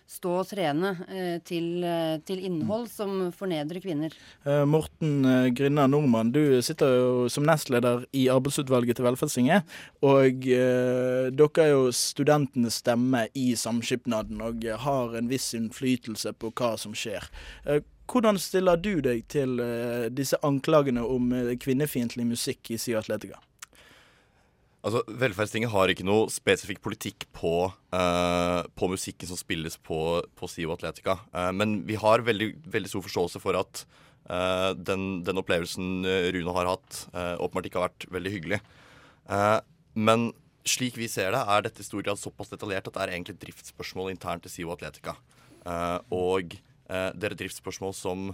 stå 0.09 0.31
og 0.39 0.47
trene 0.49 0.95
eh, 1.05 1.35
til, 1.45 1.83
eh, 1.85 2.15
til 2.25 2.41
innhold 2.47 2.87
som 2.89 3.27
fornedrer 3.35 3.77
kvinner. 3.83 4.15
Eh, 4.41 4.63
Morten 4.65 5.19
Grinna 5.21 5.51
Grynna 5.53 5.85
Nordmann, 5.91 6.31
du 6.33 6.57
sitter 6.65 6.95
jo 6.95 7.11
som 7.29 7.45
nestleder 7.45 8.07
i 8.17 8.25
arbeidsutvalget 8.33 8.97
til 8.97 9.05
Velferdstinget. 9.05 9.67
Og 10.01 10.47
eh, 10.49 11.27
dere 11.29 11.67
er 11.67 11.75
jo 11.75 11.91
studentenes 11.93 12.79
stemme 12.81 13.27
i 13.37 13.51
samskipnaden 13.53 14.41
og 14.41 14.65
har 14.87 15.13
en 15.21 15.29
viss 15.29 15.51
innflytelse 15.53 16.33
på 16.41 16.49
hva 16.57 16.73
som 16.81 16.97
skjer. 16.97 17.29
Hvordan 18.07 18.39
stiller 18.39 18.79
du 18.79 19.01
deg 19.03 19.25
til 19.31 19.59
uh, 19.59 20.07
disse 20.13 20.39
anklagene 20.47 21.03
om 21.03 21.33
uh, 21.35 21.51
kvinnefiendtlig 21.59 22.25
musikk 22.29 22.71
i 22.71 22.79
SIO 22.79 23.01
Atletica? 23.01 23.41
Altså, 24.87 25.01
Velferdstinget 25.19 25.73
har 25.73 25.91
ikke 25.91 26.05
noe 26.07 26.29
spesifikk 26.31 26.79
politikk 26.85 27.25
på, 27.35 27.67
uh, 27.91 28.59
på 28.77 28.87
musikken 28.91 29.27
som 29.27 29.39
spilles 29.39 29.75
på, 29.83 29.99
på 30.37 30.49
SIO 30.51 30.71
Atletica. 30.75 31.17
Uh, 31.33 31.51
men 31.51 31.81
vi 31.87 31.97
har 31.99 32.23
veldig, 32.23 32.53
veldig 32.71 32.91
stor 32.93 33.03
forståelse 33.03 33.41
for 33.43 33.57
at 33.59 33.83
uh, 34.29 34.71
den, 34.77 35.25
den 35.27 35.41
opplevelsen 35.41 36.07
Rune 36.35 36.55
har 36.55 36.71
hatt, 36.75 37.01
åpenbart 37.41 37.67
ikke 37.67 37.81
har 37.81 37.89
vært 37.89 38.07
veldig 38.13 38.33
hyggelig. 38.37 38.61
Men 39.97 40.29
slik 40.67 40.95
vi 40.99 41.09
ser 41.11 41.33
det, 41.35 41.41
er 41.41 41.65
dette 41.65 41.83
i 41.83 41.87
stor 41.87 42.03
grad 42.05 42.19
såpass 42.21 42.51
detaljert 42.51 42.87
at 42.87 42.95
det 42.95 43.03
er 43.03 43.13
egentlig 43.15 43.35
et 43.35 43.43
driftsspørsmål 43.43 44.13
internt 44.13 44.45
til 44.45 44.53
SIO 44.53 44.71
Atletica. 44.75 45.17
Og 46.15 46.55
det 46.87 47.25
er 47.27 47.33
et 47.33 47.41
driftsspørsmål 47.41 47.91
som 47.95 48.29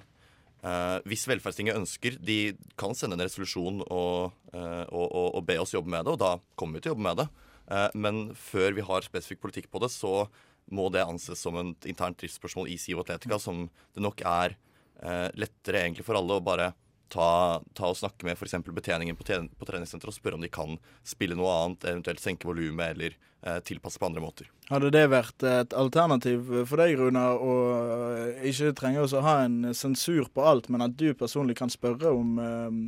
eh, 0.63 0.97
hvis 1.09 1.25
Velferdstinget 1.29 1.77
ønsker, 1.77 2.17
de 2.23 2.55
kan 2.79 2.95
sende 2.97 3.17
en 3.17 3.25
resolusjon 3.25 3.83
og, 3.85 4.33
eh, 4.53 4.85
og, 4.89 5.07
og, 5.07 5.27
og 5.39 5.45
be 5.47 5.59
oss 5.61 5.75
jobbe 5.75 5.91
med 5.93 6.05
det, 6.05 6.15
og 6.15 6.21
da 6.21 6.33
kommer 6.59 6.77
vi 6.79 6.85
til 6.85 6.93
å 6.93 6.95
jobbe 6.95 7.07
med 7.09 7.21
det. 7.23 7.27
Eh, 7.71 7.89
men 7.95 8.23
før 8.39 8.77
vi 8.77 8.85
har 8.85 9.05
spesifikk 9.05 9.43
politikk 9.43 9.71
på 9.71 9.83
det, 9.83 9.91
så 9.93 10.27
må 10.73 10.87
det 10.93 11.03
anses 11.03 11.41
som 11.43 11.57
et 11.59 11.89
internt 11.91 12.19
driftsspørsmål 12.21 12.71
i 12.71 12.77
SIO 12.79 13.03
Atletica, 13.03 13.39
som 13.41 13.65
det 13.67 14.03
nok 14.03 14.23
er 14.23 14.55
eh, 15.03 15.27
lettere 15.35 15.83
egentlig 15.83 16.07
for 16.07 16.19
alle 16.19 16.39
å 16.39 16.45
bare 16.45 16.71
ta, 17.13 17.61
ta 17.77 17.91
og 17.91 17.99
snakke 17.99 18.25
med 18.27 18.37
f.eks. 18.37 18.57
betjeningen 18.65 19.17
på, 19.19 19.25
tjen 19.27 19.49
på 19.59 19.67
treningssenteret 19.69 20.13
og 20.13 20.17
spørre 20.17 20.39
om 20.39 20.43
de 20.43 20.51
kan 20.53 20.77
spille 21.07 21.37
noe 21.37 21.51
annet, 21.53 21.85
eventuelt 21.91 22.23
senke 22.23 22.49
volumet 22.49 22.95
eller 22.95 23.15
eh, 23.15 23.59
tilpasse 23.67 24.01
på 24.01 24.09
andre 24.09 24.23
måter. 24.23 24.49
Hadde 24.71 24.89
det 24.95 25.03
vært 25.13 25.45
et 25.45 25.75
alternativ 25.77 26.49
for 26.69 26.81
deg, 26.81 26.95
Rune, 26.99 27.23
å 27.37 27.53
ikke 28.49 28.73
trenge 28.79 29.05
å 29.05 29.23
ha 29.25 29.37
en 29.45 29.75
sensur 29.77 30.31
på 30.33 30.45
alt, 30.47 30.71
men 30.73 30.85
at 30.85 30.97
du 30.97 31.11
personlig 31.17 31.59
kan 31.59 31.71
spørre 31.73 32.15
om 32.15 32.41
eh, 32.41 32.81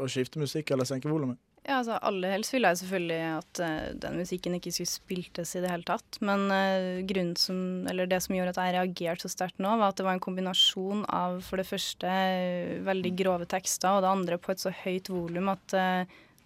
å 0.00 0.10
skifte 0.10 0.42
musikk 0.42 0.74
eller 0.74 0.88
senke 0.88 1.10
volumet? 1.10 1.40
Ja, 1.64 1.78
altså 1.78 1.96
Aller 2.04 2.34
helst 2.34 2.52
ville 2.52 2.68
jeg 2.68 2.82
selvfølgelig 2.82 3.20
at 3.38 3.60
uh, 3.64 3.92
den 3.96 4.18
musikken 4.20 4.56
ikke 4.58 4.72
skulle 4.74 4.90
spiltes 4.90 5.54
i 5.56 5.62
det 5.64 5.70
hele 5.72 5.86
tatt. 5.88 6.18
Men 6.20 6.44
uh, 6.52 7.00
grunnen 7.08 7.38
som, 7.40 7.56
eller 7.88 8.10
det 8.10 8.18
som 8.20 8.36
gjorde 8.36 8.52
at 8.52 8.60
jeg 8.60 8.74
reagerte 8.76 9.24
så 9.24 9.32
sterkt 9.32 9.62
nå, 9.64 9.72
var 9.80 9.94
at 9.94 9.96
det 10.00 10.04
var 10.04 10.18
en 10.18 10.26
kombinasjon 10.26 11.06
av 11.08 11.40
for 11.46 11.60
det 11.60 11.64
første 11.70 12.04
uh, 12.10 12.74
veldig 12.84 13.14
grove 13.16 13.48
tekster, 13.48 13.96
og 13.96 14.04
det 14.04 14.12
andre 14.12 14.40
på 14.42 14.52
et 14.52 14.60
så 14.60 14.74
høyt 14.84 15.08
volum 15.08 15.48
at 15.54 15.78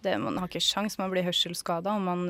det, 0.07 0.13
man 0.23 0.39
har 0.39 0.47
ikke 0.47 0.63
sjans, 0.63 1.01
man 1.01 1.11
blir 1.11 1.27
hørselsskada 1.27 1.97
om 1.99 2.05
man 2.07 2.21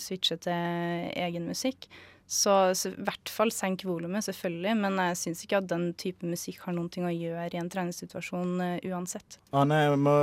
switcher 0.00 0.40
til 0.40 1.10
egen 1.20 1.44
musikk. 1.50 1.84
Så 2.28 2.54
så 2.76 2.90
i 2.92 3.04
hvert 3.06 3.30
fall 3.32 3.50
senk 3.54 3.86
volumet, 3.88 4.26
selvfølgelig, 4.26 4.74
men 4.82 4.98
jeg 5.00 5.18
syns 5.22 5.44
ikke 5.44 5.62
at 5.62 5.68
den 5.70 5.86
type 5.96 6.28
musikk 6.28 6.60
har 6.66 6.76
noen 6.76 6.90
ting 6.92 7.06
å 7.08 7.12
gjøre 7.14 7.48
i 7.56 7.60
en 7.60 7.70
treningssituasjon 7.72 8.54
uh, 8.60 8.88
uansett. 8.92 9.38
Anne, 9.56 9.78
jeg 9.86 10.00
må 10.04 10.16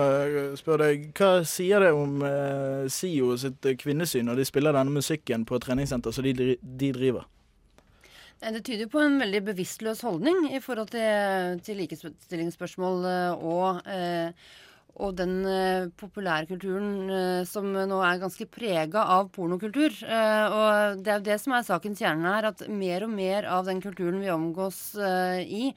spørre 0.62 0.91
deg, 0.91 1.07
hva 1.17 1.31
sier 1.50 1.81
det 1.81 1.93
om 1.97 2.19
uh, 2.21 2.85
SIO 2.93 3.33
sitt 3.41 3.65
kvinnesyn 3.81 4.29
når 4.29 4.43
de 4.43 4.50
spiller 4.51 4.77
denne 4.77 4.93
musikken 4.93 5.47
på 5.50 5.59
treningssenter 5.65 6.13
som 6.13 6.27
de, 6.27 6.53
de 6.62 6.91
driver? 6.93 7.25
Det 8.39 8.62
tyder 8.62 8.89
på 8.91 9.00
en 9.00 9.15
veldig 9.19 9.41
bevisstløs 9.47 10.03
holdning 10.05 10.50
i 10.53 10.59
forhold 10.62 10.91
til, 10.93 11.59
til 11.65 11.79
likestillingsspørsmål 11.81 13.07
eh, 13.09 13.45
og, 13.47 13.79
eh, 13.89 14.51
og 14.95 15.17
den 15.19 15.41
populære 15.43 15.89
populærkulturen 15.99 17.09
eh, 17.11 17.41
som 17.47 17.67
nå 17.73 17.97
er 18.05 18.21
ganske 18.21 18.47
prega 18.47 19.03
av 19.17 19.27
pornokultur. 19.35 19.91
Eh, 20.07 20.45
og 20.47 21.03
det 21.03 21.11
er 21.11 21.19
jo 21.19 21.27
det 21.27 21.37
som 21.43 21.55
er 21.57 21.67
sakens 21.67 21.99
kjerne 21.99 22.31
her, 22.31 22.47
at 22.53 22.63
mer 22.71 23.03
og 23.07 23.11
mer 23.11 23.49
av 23.51 23.67
den 23.67 23.83
kulturen 23.83 24.21
vi 24.23 24.31
omgås 24.31 24.79
eh, 24.95 25.43
i, 25.43 25.73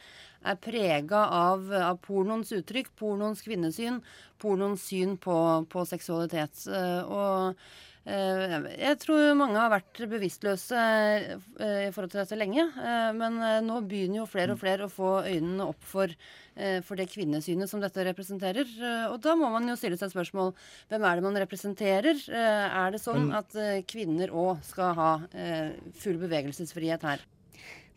er 0.46 0.62
prega 0.62 1.25
av, 1.34 1.66
av 1.90 1.98
pornoens 2.04 2.54
uttrykk, 2.54 2.92
pornoens 3.00 3.42
kvinnesyn, 3.42 3.98
pornoens 4.38 4.87
syn 4.87 5.18
på, 5.18 5.37
på 5.72 5.87
seksualitet. 5.90 6.62
Eh, 6.70 7.02
og 7.02 7.58
Eh, 7.58 7.88
Jeg 8.08 8.98
tror 9.02 9.34
mange 9.36 9.58
har 9.60 9.68
vært 9.72 9.98
bevisstløse 10.08 10.78
eh, 10.80 11.86
i 11.88 11.92
forhold 11.92 12.12
til 12.14 12.22
dette 12.22 12.38
lenge. 12.40 12.64
eh, 12.80 13.08
Men 13.16 13.36
eh, 13.44 13.58
nå 13.66 13.80
begynner 13.84 14.22
jo 14.22 14.26
flere 14.30 14.54
og 14.56 14.60
flere 14.62 14.86
å 14.88 14.92
få 14.92 15.10
øynene 15.28 15.66
opp 15.68 15.84
for, 15.84 16.08
eh, 16.56 16.78
for 16.86 16.96
det 16.96 17.10
kvinnesynet 17.12 17.68
som 17.68 17.82
dette 17.84 18.06
representerer. 18.08 18.64
Eh, 18.80 19.06
Og 19.12 19.20
da 19.24 19.34
må 19.36 19.50
man 19.52 19.68
jo 19.68 19.76
stille 19.76 19.98
seg 20.00 20.12
spørsmål. 20.14 20.54
Hvem 20.88 21.04
er 21.04 21.14
det 21.20 21.26
man 21.28 21.40
representerer? 21.44 22.16
Eh, 22.28 22.78
Er 22.78 22.90
det 22.96 23.02
sånn 23.04 23.28
at 23.36 23.54
eh, 23.56 23.82
kvinner 23.84 24.32
òg 24.32 24.62
skal 24.64 24.94
ha 24.96 25.10
eh, 25.34 25.72
full 26.00 26.16
bevegelsesfrihet 26.22 27.02
her? 27.02 27.20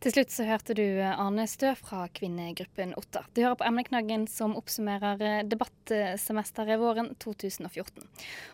Til 0.01 0.15
slutt 0.15 0.31
så 0.33 0.47
hørte 0.47 0.73
du 0.73 0.81
Arne 1.05 1.43
Stø 1.45 1.75
fra 1.77 2.07
kvinnegruppen 2.09 2.95
Otta. 2.97 3.21
Du 3.35 3.43
hører 3.43 3.59
på 3.59 3.67
emneknaggen 3.67 4.23
som 4.25 4.55
oppsummerer 4.57 5.21
eh, 5.21 5.43
debattsemesteret 5.45 6.81
våren 6.81 7.11
2014. 7.21 8.07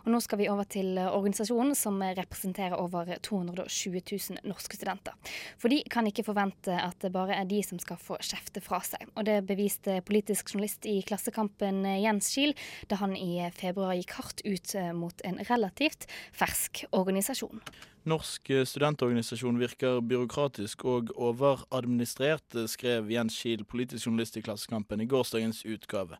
Og 0.03 0.09
nå 0.11 0.19
skal 0.25 0.41
vi 0.41 0.49
over 0.51 0.67
til 0.67 0.99
eh, 0.99 1.07
organisasjonen 1.07 1.71
som 1.79 2.03
representerer 2.03 2.75
over 2.75 3.13
220 3.23 4.03
000 4.11 4.43
norske 4.43 4.75
studenter. 4.75 5.15
For 5.55 5.71
de 5.71 5.79
kan 5.87 6.11
ikke 6.11 6.27
forvente 6.27 6.75
at 6.83 6.99
det 7.05 7.15
bare 7.15 7.39
er 7.39 7.47
de 7.47 7.63
som 7.63 7.79
skal 7.79 8.03
få 8.03 8.19
kjefte 8.19 8.59
fra 8.67 8.83
seg. 8.83 9.07
Og 9.15 9.31
det 9.31 9.39
beviste 9.47 10.01
politisk 10.03 10.51
journalist 10.51 10.83
i 10.83 10.99
Klassekampen 11.07 11.85
eh, 11.87 12.01
Jens 12.03 12.27
Kiel 12.35 12.57
da 12.91 12.99
han 12.99 13.15
i 13.15 13.37
februar 13.55 13.95
gikk 13.95 14.19
hardt 14.19 14.43
ut 14.43 14.75
eh, 14.75 14.91
mot 14.91 15.23
en 15.23 15.39
relativt 15.47 16.11
fersk 16.35 16.89
organisasjon. 16.91 17.63
Norsk 18.07 18.49
eh, 18.49 18.63
studentorganisasjon 18.63 19.57
virker 19.59 19.99
byråkratisk 20.01 20.85
og 20.87 21.09
overadministrert, 21.19 22.55
eh, 22.55 22.67
skrev 22.71 23.11
Jens 23.11 23.35
Kiel, 23.35 23.65
politisk 23.67 24.07
journalist 24.07 24.37
i 24.39 24.43
Klassekampen, 24.45 25.01
i 25.03 25.09
gårsdagens 25.11 25.65
utgave. 25.67 26.19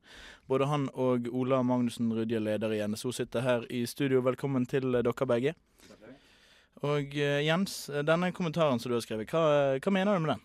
Både 0.51 0.67
han 0.67 0.89
og 0.94 1.29
Ola 1.32 1.62
Magnussen 1.63 2.12
Rydje, 2.12 2.41
leder 2.44 2.75
i 2.75 2.82
NSO, 2.88 3.13
sitter 3.15 3.46
her 3.46 3.63
i 3.72 3.86
studio. 3.88 4.20
Velkommen 4.25 4.67
til 4.67 4.96
eh, 4.96 5.06
dere 5.06 5.29
begge. 5.32 5.56
Og 6.86 7.15
Jens, 7.17 7.88
denne 8.06 8.29
kommentaren 8.38 8.77
som 8.77 8.91
du 8.91 9.00
har 9.00 9.01
skrevet, 9.01 9.32
hva, 9.34 9.79
hva 9.82 9.94
mener 9.96 10.13
du 10.13 10.22
med 10.22 10.36
den? 10.36 10.44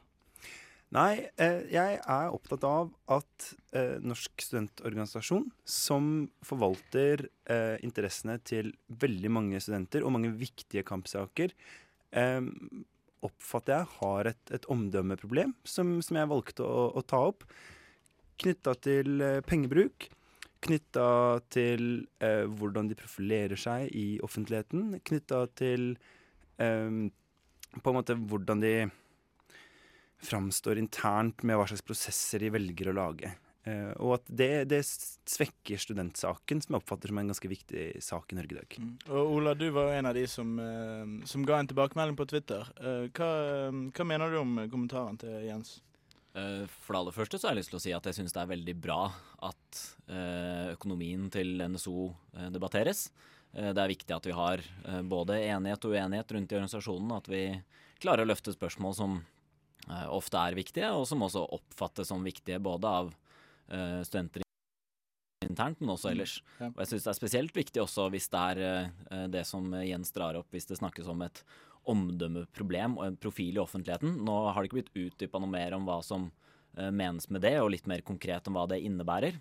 Nei, 0.92 1.24
eh, 1.40 1.62
jeg 1.72 2.00
er 2.00 2.34
opptatt 2.36 2.64
av 2.68 2.90
at 3.14 3.46
eh, 3.72 3.96
Norsk 4.04 4.42
studentorganisasjon, 4.44 5.46
som 5.64 6.08
forvalter 6.44 7.24
eh, 7.48 7.78
interessene 7.80 8.36
til 8.44 8.74
veldig 9.00 9.30
mange 9.32 9.60
studenter 9.64 10.04
og 10.04 10.12
mange 10.18 10.34
viktige 10.36 10.84
kampsaker, 10.86 11.54
oppfatter 13.24 13.72
jeg 13.72 13.88
har 14.02 14.28
et, 14.28 14.50
et 14.52 14.66
omdømmeproblem 14.68 15.54
som, 15.64 15.94
som 16.04 16.18
jeg 16.18 16.28
valgte 16.28 16.66
å, 16.66 16.90
å 16.92 17.00
ta 17.08 17.22
opp, 17.30 17.46
knytta 18.42 18.74
til 18.84 19.24
pengebruk. 19.48 20.10
Knytta 20.62 21.40
til 21.50 22.04
eh, 22.22 22.44
hvordan 22.46 22.90
de 22.90 22.98
profilerer 22.98 23.58
seg 23.58 23.88
i 23.98 24.20
offentligheten. 24.22 24.98
Knytta 25.08 25.46
til 25.58 25.94
eh, 26.60 27.00
på 27.80 27.90
en 27.90 27.96
måte 27.96 28.14
hvordan 28.14 28.62
de 28.62 28.74
framstår 30.22 30.80
internt 30.80 31.42
med 31.46 31.58
hva 31.58 31.66
slags 31.70 31.84
prosesser 31.86 32.42
de 32.42 32.52
velger 32.54 32.92
å 32.92 32.96
lage. 32.96 33.32
Uh, 33.62 33.92
og 34.02 34.16
at 34.16 34.24
det, 34.26 34.50
det 34.72 34.80
svekker 34.82 35.78
studentsaken, 35.78 36.64
som 36.64 36.74
jeg 36.74 36.82
oppfatter 36.82 37.12
som 37.12 37.20
en 37.22 37.30
ganske 37.30 37.50
viktig 37.52 37.84
sak 38.02 38.34
i 38.34 38.38
Norge 38.40 38.56
i 38.56 38.58
dag. 38.58 38.78
Og 39.12 39.36
Ola, 39.36 39.54
du 39.54 39.68
var 39.74 39.92
en 39.94 40.10
av 40.10 40.18
de 40.18 40.26
som, 40.30 40.56
uh, 40.58 41.22
som 41.30 41.46
ga 41.46 41.60
en 41.60 41.70
tilbakemelding 41.70 42.18
på 42.18 42.26
Twitter. 42.32 42.66
Uh, 42.82 43.06
hva, 43.14 43.30
hva 43.70 44.08
mener 44.08 44.34
du 44.34 44.40
om 44.42 44.58
kommentaren 44.66 45.20
til 45.22 45.46
Jens? 45.46 45.78
Eh, 46.34 46.64
For 46.80 46.94
det 46.94 47.00
aller 47.02 47.16
første 47.16 47.38
så 47.38 47.48
har 47.48 47.54
jeg 47.54 47.62
lyst 47.62 47.72
til 47.74 47.80
å 47.80 47.84
si 47.84 47.92
at 47.96 48.08
jeg 48.08 48.18
syns 48.20 48.34
det 48.34 48.40
er 48.42 48.52
veldig 48.54 48.74
bra 48.80 49.02
at 49.48 49.82
eh, 50.08 50.72
økonomien 50.72 51.28
til 51.32 51.60
NSO 51.60 52.08
debatteres. 52.54 53.10
Eh, 53.52 53.72
Det 53.72 53.82
er 53.82 53.92
viktig 53.92 54.16
at 54.16 54.28
vi 54.28 54.36
har 54.36 54.64
både 55.04 55.42
enighet 55.44 55.84
og 55.84 55.96
uenighet 55.96 56.32
rundt 56.36 56.52
i 56.52 56.58
organisasjonen. 56.58 57.12
At 57.18 57.28
vi 57.28 57.44
klarer 58.00 58.24
å 58.24 58.30
løfte 58.32 58.54
spørsmål 58.54 58.96
som 58.96 59.20
ofte 60.14 60.38
er 60.38 60.54
viktige, 60.56 60.92
og 60.94 61.06
som 61.08 61.24
også 61.26 61.42
oppfattes 61.58 62.08
som 62.12 62.22
viktige 62.24 62.60
både 62.62 62.88
av 62.88 63.12
eh, 63.68 64.00
studenter 64.06 64.44
internt, 65.42 65.80
men 65.82 65.90
også 65.96 66.12
ellers. 66.12 66.36
Ja. 66.60 66.70
Og 66.70 66.80
jeg 66.84 66.92
syns 66.92 67.04
det 67.08 67.10
er 67.12 67.18
spesielt 67.18 67.56
viktig 67.56 67.82
også 67.82 68.06
hvis 68.14 68.30
det 68.32 68.42
er 68.54 68.62
eh, 68.68 69.26
det 69.32 69.44
som 69.48 69.74
Jens 69.82 70.14
drar 70.14 70.38
opp, 70.38 70.48
hvis 70.54 70.68
det 70.70 70.78
snakkes 70.78 71.10
om 71.10 71.24
et 71.26 71.42
omdømmeproblem 71.90 72.94
og 73.00 73.06
en 73.08 73.16
profil 73.18 73.58
i 73.58 73.62
offentligheten. 73.62 74.20
Nå 74.22 74.36
har 74.48 74.62
det 74.62 74.70
ikke 74.70 74.80
blitt 74.80 75.08
utdypa 75.08 75.40
noe 75.42 75.50
mer 75.50 75.74
om 75.74 75.88
hva 75.88 75.98
som 76.06 76.28
eh, 76.78 76.92
menes 76.94 77.28
med 77.28 77.42
det, 77.42 77.56
og 77.60 77.72
litt 77.74 77.90
mer 77.90 78.04
konkret 78.06 78.46
om 78.48 78.58
hva 78.58 78.68
det 78.70 78.82
innebærer. 78.86 79.40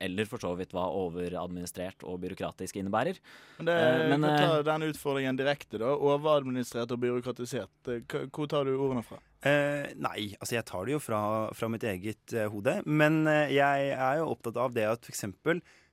Eller 0.00 0.28
for 0.28 0.38
så 0.38 0.52
vidt 0.56 0.72
hva 0.76 0.84
overadministrert 0.94 2.04
og 2.06 2.20
byråkratisk 2.22 2.78
innebærer. 2.78 3.18
Men 3.58 3.68
det, 3.70 3.78
Eh, 3.82 4.08
men, 4.12 4.24
eh, 4.24 4.38
ta 4.38 4.62
den 4.62 4.86
utfordringen 4.92 5.36
direkte, 5.36 5.80
da. 5.80 5.96
Overadministrert 5.96 6.92
og 6.92 7.00
byråkratisert. 7.02 7.88
Eh, 7.88 8.28
Hvor 8.28 8.48
tar 8.48 8.64
du 8.64 8.76
ordene 8.76 9.02
fra? 9.02 9.18
Eh, 9.42 9.90
nei, 9.98 10.32
altså 10.38 10.54
jeg 10.54 10.66
tar 10.68 10.86
det 10.86 10.94
jo 10.94 11.00
fra, 11.02 11.20
fra 11.56 11.68
mitt 11.72 11.82
eget 11.88 12.34
eh, 12.36 12.46
hode. 12.50 12.76
Men 12.86 13.24
eh, 13.26 13.54
jeg 13.56 13.88
er 13.96 14.20
jo 14.20 14.28
opptatt 14.30 14.60
av 14.62 14.74
det 14.76 14.86
at 14.86 15.08
f.eks. 15.08 15.24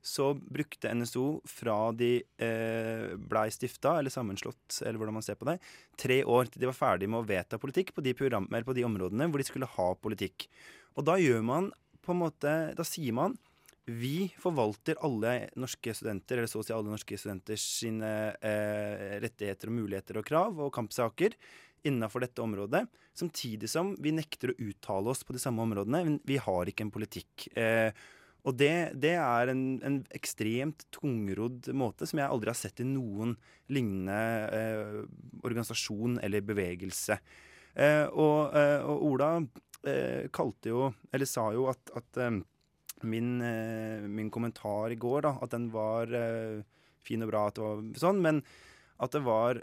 så 0.06 0.29
brukte 0.38 0.94
NSO 0.94 1.25
fra 1.50 1.79
de 1.98 2.12
eh, 2.46 3.18
blei 3.18 3.48
stifta, 3.53 3.98
eller 3.98 4.13
sammenslått, 4.13 4.84
eller 4.84 5.01
hvordan 5.01 5.18
man 5.18 5.25
ser 5.25 5.39
på 5.39 5.50
det, 5.50 5.58
tre 5.98 6.22
år 6.22 6.51
til 6.51 6.62
de 6.62 6.70
var 6.70 6.77
ferdig 6.77 7.10
med 7.10 7.24
å 7.24 7.29
vedta 7.29 7.62
politikk 7.62 7.96
på 7.98 8.06
de, 8.06 8.13
program, 8.18 8.46
på 8.46 8.77
de 8.77 8.86
områdene 8.86 9.32
hvor 9.32 9.41
de 9.41 9.50
skulle 9.50 9.74
ha 9.79 9.91
politikk. 9.98 10.46
Og 10.94 11.10
da 11.10 11.18
gjør 11.22 11.41
man 11.46 11.74
på 12.06 12.13
en 12.13 12.22
måte 12.22 12.51
Da 12.77 12.84
sier 12.88 13.13
man 13.13 13.36
vi 13.89 14.29
forvalter 14.38 15.00
alle 15.06 15.50
norske 15.58 15.94
studenter, 15.98 16.38
eller 16.38 16.50
så 16.51 16.62
å 16.62 16.65
si 16.65 16.74
alle 16.75 16.91
norske 16.91 17.18
studenters 17.18 17.63
sine 17.79 18.12
eh, 18.46 19.18
rettigheter 19.24 19.72
og 19.72 19.77
muligheter 19.79 20.20
og 20.20 20.27
krav 20.27 20.60
og 20.62 20.74
kampsaker 20.75 21.34
innafor 21.88 22.26
dette 22.26 22.44
området, 22.44 22.86
samtidig 23.18 23.70
som 23.72 23.94
vi 24.02 24.14
nekter 24.16 24.54
å 24.54 24.58
uttale 24.70 25.12
oss 25.14 25.26
på 25.26 25.36
de 25.36 25.42
samme 25.42 25.64
områdene. 25.64 26.20
Vi 26.28 26.40
har 26.42 26.70
ikke 26.70 26.88
en 26.88 26.94
politikk. 26.94 27.50
Eh, 27.60 27.92
og 28.48 28.56
det, 28.56 28.96
det 28.96 29.16
er 29.20 29.52
en, 29.52 29.64
en, 29.84 30.00
ekstremt 30.16 30.86
tungrodd 30.96 31.68
måte 31.76 32.08
som 32.08 32.22
jeg 32.22 32.32
aldri 32.32 32.52
har 32.54 32.58
sett 32.58 32.80
i 32.80 32.88
noen 32.88 33.36
lignende 33.72 34.20
eh, 34.56 35.02
organisasjon 35.44 36.18
eller 36.24 36.46
bevegelse. 36.48 37.20
Eh, 37.76 38.06
og, 38.08 38.56
eh, 38.58 38.80
og, 38.80 39.04
Ola 39.10 39.34
eh, 39.84 40.30
kalte 40.34 40.72
jo, 40.72 40.88
eller 41.12 41.30
sa 41.30 41.50
jo 41.56 41.68
at, 41.72 41.92
at 42.00 42.22
eh, 42.24 42.40
min, 43.10 43.30
min, 44.12 44.32
kommentar 44.32 44.92
i 44.92 45.00
går, 45.00 45.22
da, 45.24 45.36
at 45.40 45.54
den 45.54 45.70
var 45.72 46.12
fin 47.00 47.24
og 47.24 47.30
bra, 47.30 47.46
at 47.48 47.56
det 47.56 47.64
var 47.64 47.86
sånn, 48.02 48.20
men 48.20 48.42
at 49.00 49.15
det 49.15 49.22
var 49.24 49.62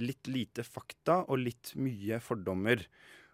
litt 0.00 0.28
lite 0.32 0.64
fakta 0.64 1.18
og 1.28 1.42
litt 1.42 1.74
mye 1.76 2.16
fordommer. 2.24 2.80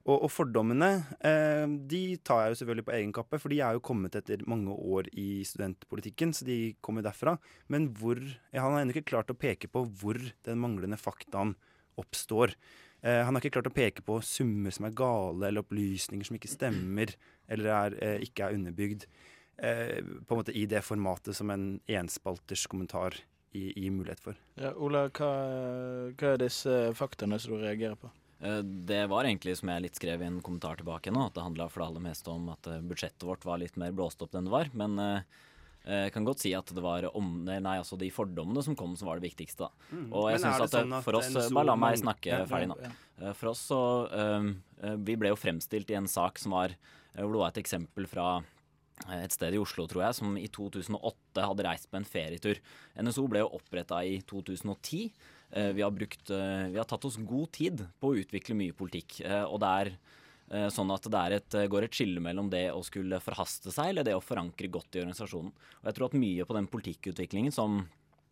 Og, 0.09 0.17
og 0.25 0.31
fordommene 0.33 0.89
eh, 1.29 1.67
de 1.91 2.03
tar 2.25 2.45
jeg 2.45 2.53
jo 2.53 2.59
selvfølgelig 2.61 2.87
på 2.87 2.95
egen 2.97 3.11
kappe, 3.15 3.41
for 3.41 3.53
de 3.53 3.59
er 3.61 3.77
jo 3.77 3.83
kommet 3.85 4.17
etter 4.17 4.45
mange 4.49 4.73
år 4.73 5.11
i 5.13 5.43
studentpolitikken, 5.45 6.33
så 6.37 6.47
de 6.49 6.59
kommer 6.85 7.05
derfra. 7.05 7.37
Men 7.73 7.91
hvor 7.99 8.21
ja, 8.21 8.63
Han 8.63 8.75
har 8.75 8.85
ennå 8.85 8.97
ikke 8.97 9.11
klart 9.13 9.33
å 9.33 9.37
peke 9.37 9.69
på 9.69 9.85
hvor 10.01 10.21
den 10.47 10.63
manglende 10.63 10.99
faktaen 11.01 11.53
oppstår. 12.01 12.55
Eh, 13.05 13.21
han 13.27 13.37
har 13.37 13.43
ikke 13.43 13.59
klart 13.59 13.69
å 13.69 13.77
peke 13.77 14.05
på 14.07 14.23
summer 14.25 14.73
som 14.73 14.89
er 14.89 14.97
gale, 14.97 15.51
eller 15.51 15.67
opplysninger 15.67 16.27
som 16.31 16.41
ikke 16.41 16.55
stemmer, 16.55 17.13
eller 17.51 17.75
er, 17.77 17.99
eh, 18.01 18.25
ikke 18.25 18.49
er 18.49 18.57
underbygd. 18.57 19.05
Eh, 19.61 20.01
på 20.01 20.33
en 20.33 20.41
måte 20.41 20.57
i 20.57 20.65
det 20.65 20.81
formatet 20.81 21.37
som 21.37 21.53
en 21.53 21.75
enspalters 21.85 22.65
kommentar 22.73 23.21
gir 23.53 23.91
mulighet 23.91 24.23
for. 24.23 24.39
Ja, 24.61 24.73
Ola, 24.79 25.09
hva, 25.11 25.31
hva 26.15 26.33
er 26.35 26.43
disse 26.43 26.81
faktaene 26.99 27.39
som 27.43 27.57
du 27.57 27.65
reagerer 27.65 27.99
på? 27.99 28.11
Eh, 28.41 28.59
det 28.59 29.07
var 29.07 29.25
egentlig 29.25 29.59
som 29.59 29.69
jeg 29.73 29.85
litt 29.85 30.01
skrev 30.01 30.23
i 30.23 30.29
en 30.31 30.41
kommentar 30.45 30.81
tilbake 30.81 31.13
nå, 31.13 31.27
at 31.29 31.37
det 31.37 31.45
handla 31.45 31.69
for 31.69 31.83
det 31.83 31.91
aller 31.91 32.05
meste 32.09 32.33
om 32.33 32.49
at 32.55 32.69
eh, 32.71 32.81
budsjettet 32.81 33.27
vårt 33.29 33.45
var 33.45 33.61
litt 33.61 33.77
mer 33.81 33.93
blåst 33.97 34.23
opp 34.25 34.37
enn 34.37 34.49
det 34.49 34.55
var. 34.55 34.71
Men 34.73 34.97
eh, 35.05 35.41
jeg 35.81 36.13
kan 36.15 36.27
godt 36.29 36.43
si 36.43 36.53
at 36.57 36.71
det 36.77 36.85
var 36.85 37.07
om, 37.17 37.29
nei, 37.49 37.77
altså 37.77 37.97
de 38.01 38.11
fordommene 38.13 38.63
som 38.65 38.77
kom, 38.77 38.95
som 39.01 39.09
var 39.09 39.21
det 39.21 39.31
viktigste. 39.31 39.69
da. 39.69 39.89
Mm. 39.93 40.09
Og 40.13 40.31
jeg 40.33 40.43
synes 40.43 40.65
at, 40.67 40.75
sånn 40.77 40.97
at, 40.97 41.05
for 41.05 41.21
oss, 41.21 41.31
Bare 41.49 41.71
la 41.73 41.77
meg 41.81 42.01
snakke 42.01 42.33
ja, 42.33 42.41
ferdig 42.49 42.71
nå. 42.73 42.77
Ja. 42.85 43.33
For 43.37 43.53
oss 43.53 43.63
så 43.69 43.81
um, 44.09 44.55
Vi 45.05 45.17
ble 45.21 45.33
jo 45.33 45.37
fremstilt 45.37 45.91
i 45.93 45.97
en 45.99 46.09
sak 46.09 46.41
som 46.41 46.55
var 46.57 46.73
hvor 47.11 47.33
det 47.33 47.41
var 47.41 47.53
et 47.53 47.61
eksempel 47.61 48.07
fra 48.09 48.27
et 49.09 49.33
sted 49.33 49.55
i 49.57 49.61
Oslo, 49.61 49.87
tror 49.89 50.05
jeg, 50.05 50.17
som 50.19 50.37
i 50.39 50.49
2008 50.53 51.47
hadde 51.49 51.67
reist 51.67 51.89
på 51.91 51.99
en 52.01 52.09
ferietur. 52.09 52.61
NSO 53.01 53.27
ble 53.31 53.43
jo 53.43 53.53
oppretta 53.57 54.03
i 54.05 54.19
2010. 54.29 55.11
Eh, 55.51 55.73
vi 55.77 55.83
har, 55.83 55.91
brukt, 55.91 56.31
eh, 56.31 56.69
vi 56.71 56.79
har 56.79 56.89
tatt 56.89 57.05
oss 57.09 57.17
god 57.17 57.51
tid 57.57 57.85
på 58.01 58.11
å 58.11 58.19
utvikle 58.21 58.57
mye 58.59 58.77
politikk. 58.77 59.21
Eh, 59.25 59.45
og 59.45 59.61
det 59.63 59.71
er 59.83 59.95
sånn 60.75 60.91
at 60.91 61.05
det 61.07 61.19
et, 61.37 61.55
går 61.71 61.85
et 61.87 61.95
skille 61.95 62.19
mellom 62.19 62.49
det 62.51 62.73
å 62.75 62.81
skulle 62.83 63.21
forhaste 63.23 63.71
seg 63.71 63.93
eller 63.93 64.03
det 64.03 64.17
å 64.19 64.23
forankre 64.25 64.67
godt 64.67 64.97
i 64.97 65.03
organisasjonen. 65.05 65.53
Og 65.55 65.85
jeg 65.87 65.95
tror 65.95 66.09
at 66.09 66.17
mye 66.19 66.47
på 66.49 66.57
den 66.57 66.67
politikkutviklingen 66.67 67.55
som 67.55 67.85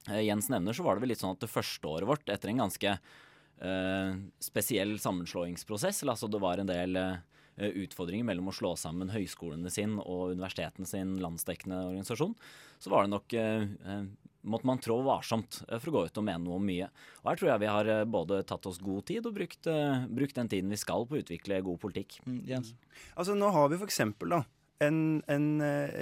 Jens 0.09 0.49
nevner, 0.51 0.75
så 0.75 0.83
var 0.83 0.97
det 0.97 1.05
vel 1.05 1.13
litt 1.13 1.23
sånn 1.23 1.37
at 1.37 1.45
det 1.45 1.53
første 1.53 1.87
året 1.87 2.11
vårt, 2.11 2.27
etter 2.27 2.51
en 2.51 2.65
ganske 2.65 2.97
uh, 2.97 4.19
spesiell 4.43 4.97
sammenslåingsprosess, 4.99 6.03
eller 6.03 6.17
altså 6.17 6.31
det 6.33 6.43
var 6.43 6.59
en 6.59 6.73
del 6.73 6.99
uh, 6.99 7.38
utfordringer 7.59 8.27
mellom 8.29 8.50
å 8.50 8.55
slå 8.55 8.75
sammen 8.79 9.12
høyskolene 9.12 9.71
sin 9.73 9.99
og 9.99 10.35
universitetene 10.37 10.88
sin 10.88 11.17
landsdekkende 11.23 11.81
organisasjon, 11.91 12.35
så 12.79 12.93
var 12.93 13.05
det 13.05 13.12
nok 13.15 13.35
uh, 13.35 14.05
måtte 14.49 14.69
man 14.71 14.81
trå 14.83 15.00
varsomt 15.05 15.61
eh, 15.67 15.81
for 15.81 15.91
å 15.91 15.95
gå 15.97 16.03
ut 16.09 16.21
og 16.21 16.25
mene 16.25 16.41
noe 16.45 16.57
om 16.57 16.65
mye. 16.65 16.87
Og 17.21 17.27
Her 17.31 17.41
tror 17.41 17.50
jeg 17.50 17.62
vi 17.65 17.71
har 17.73 17.91
eh, 17.93 18.07
både 18.09 18.41
tatt 18.49 18.69
oss 18.71 18.79
god 18.81 19.09
tid 19.11 19.27
og 19.29 19.35
brukt, 19.37 19.69
brukt 20.09 20.38
den 20.38 20.49
tiden 20.49 20.73
vi 20.73 20.81
skal 20.81 21.05
på 21.05 21.19
å 21.19 21.23
utvikle 21.25 21.59
god 21.67 21.83
politikk. 21.83 22.21
Mm, 22.25 22.41
Jens? 22.49 22.73
Altså 23.19 23.37
Nå 23.37 23.50
har 23.53 23.69
vi 23.73 23.81
f.eks. 23.83 24.00
en, 24.07 25.00
en 25.27 25.49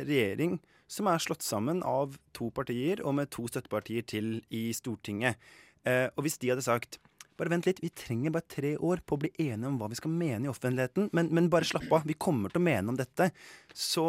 regjering 0.04 0.58
som 0.86 1.08
er 1.10 1.22
slått 1.22 1.42
sammen 1.42 1.82
av 1.82 2.14
to 2.36 2.50
partier 2.54 3.02
og 3.02 3.16
med 3.18 3.30
to 3.34 3.46
støttepartier 3.50 4.06
til 4.06 4.36
i 4.54 4.68
Stortinget. 4.76 5.40
Eh, 5.86 6.08
og 6.14 6.26
hvis 6.26 6.38
de 6.42 6.52
hadde 6.52 6.66
sagt 6.66 7.00
bare 7.36 7.52
vent 7.52 7.68
litt, 7.68 7.82
vi 7.84 7.92
trenger 7.92 8.34
bare 8.34 8.48
tre 8.50 8.72
år 8.76 9.02
på 9.04 9.16
å 9.16 9.22
bli 9.24 9.32
enige 9.48 9.68
om 9.68 9.78
hva 9.80 9.90
vi 9.92 9.98
skal 9.98 10.12
mene 10.12 10.48
i 10.48 10.52
offentligheten, 10.52 11.10
men, 11.16 11.30
men 11.34 11.50
bare 11.52 11.68
slapp 11.68 11.90
av, 11.92 12.06
vi 12.08 12.16
kommer 12.18 12.52
til 12.52 12.62
å 12.62 12.66
mene 12.66 12.92
om 12.92 12.98
dette, 12.98 13.30
så 13.74 14.06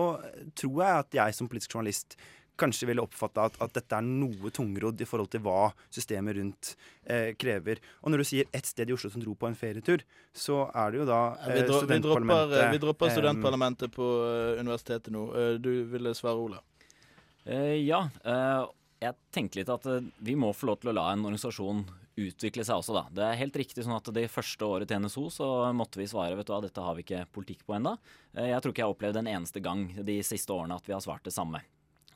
tror 0.58 0.84
jeg 0.84 1.04
at 1.04 1.22
jeg 1.22 1.38
som 1.38 1.52
politisk 1.52 1.76
journalist 1.76 2.18
kanskje 2.58 2.88
ville 2.90 3.04
oppfatta 3.04 3.48
at, 3.48 3.58
at, 3.62 3.74
dette 3.76 3.98
er 3.98 4.06
noe 4.06 4.52
tungrodd 4.54 5.02
i 5.02 5.08
forhold 5.08 5.30
til 5.34 5.44
hva 5.46 5.70
systemet 5.94 6.38
rundt 6.40 6.72
eh, 7.06 7.34
krever. 7.40 7.82
Og 8.02 8.14
når 8.14 8.24
du 8.24 8.28
sier 8.32 8.50
ett 8.56 8.66
sted 8.66 8.90
i 8.90 8.96
Oslo 8.96 9.12
som 9.14 9.24
dro 9.24 9.36
på 9.38 9.50
en 9.50 9.58
ferietur, 9.58 10.04
så 10.34 10.64
er 10.72 10.94
det 10.94 11.02
jo 11.02 11.08
da 11.10 11.20
eh, 11.44 11.60
vi, 11.60 11.68
dro, 11.68 11.84
vi, 11.86 12.00
dropper, 12.08 12.56
vi 12.74 12.82
dropper 12.82 13.14
studentparlamentet 13.14 13.94
på 13.94 14.08
uh, 14.24 14.58
universitetet 14.58 15.14
nå. 15.14 15.28
Uh, 15.36 15.54
du 15.62 15.72
ville 15.92 16.16
svare, 16.18 16.42
Ola? 16.48 16.64
Uh, 17.48 17.78
ja. 17.78 18.02
jeg 19.00 19.16
tenkte 19.32 19.62
litt 19.62 19.72
at 19.72 19.86
vi 20.26 20.36
må 20.40 20.52
få 20.58 20.72
lov 20.72 20.82
til 20.82 20.92
å 20.92 20.98
la 20.98 21.12
en 21.14 21.28
organisasjon 21.28 21.86
utvikle 22.18 22.66
seg 22.66 22.82
også, 22.82 22.96
da. 22.98 23.06
Det 23.14 23.26
er 23.26 23.40
helt 23.44 23.58
riktig 23.62 23.86
sånn 23.86 23.98
at 23.98 24.12
det 24.16 24.28
første 24.34 24.66
året 24.66 24.90
til 24.90 25.04
NSO 25.04 25.28
så 25.34 25.48
måtte 25.78 26.02
vi 26.02 26.10
svare 26.10 26.38
vet 26.38 26.50
du 26.50 26.54
hva, 26.56 26.62
dette 26.66 26.84
har 26.84 26.98
vi 26.98 27.06
ikke 27.06 27.26
politikk 27.36 27.66
på 27.68 27.78
ennå. 27.78 27.96
Jeg 28.34 28.62
tror 28.62 28.74
ikke 28.74 28.84
jeg 28.84 28.90
har 28.90 28.96
opplevd 28.96 29.22
en 29.22 29.34
eneste 29.38 29.64
gang 29.64 29.88
de 29.96 30.20
siste 30.26 30.54
årene 30.54 30.78
at 30.78 30.90
vi 30.90 30.96
har 30.98 31.04
svart 31.06 31.26
det 31.28 31.36
samme. 31.36 31.62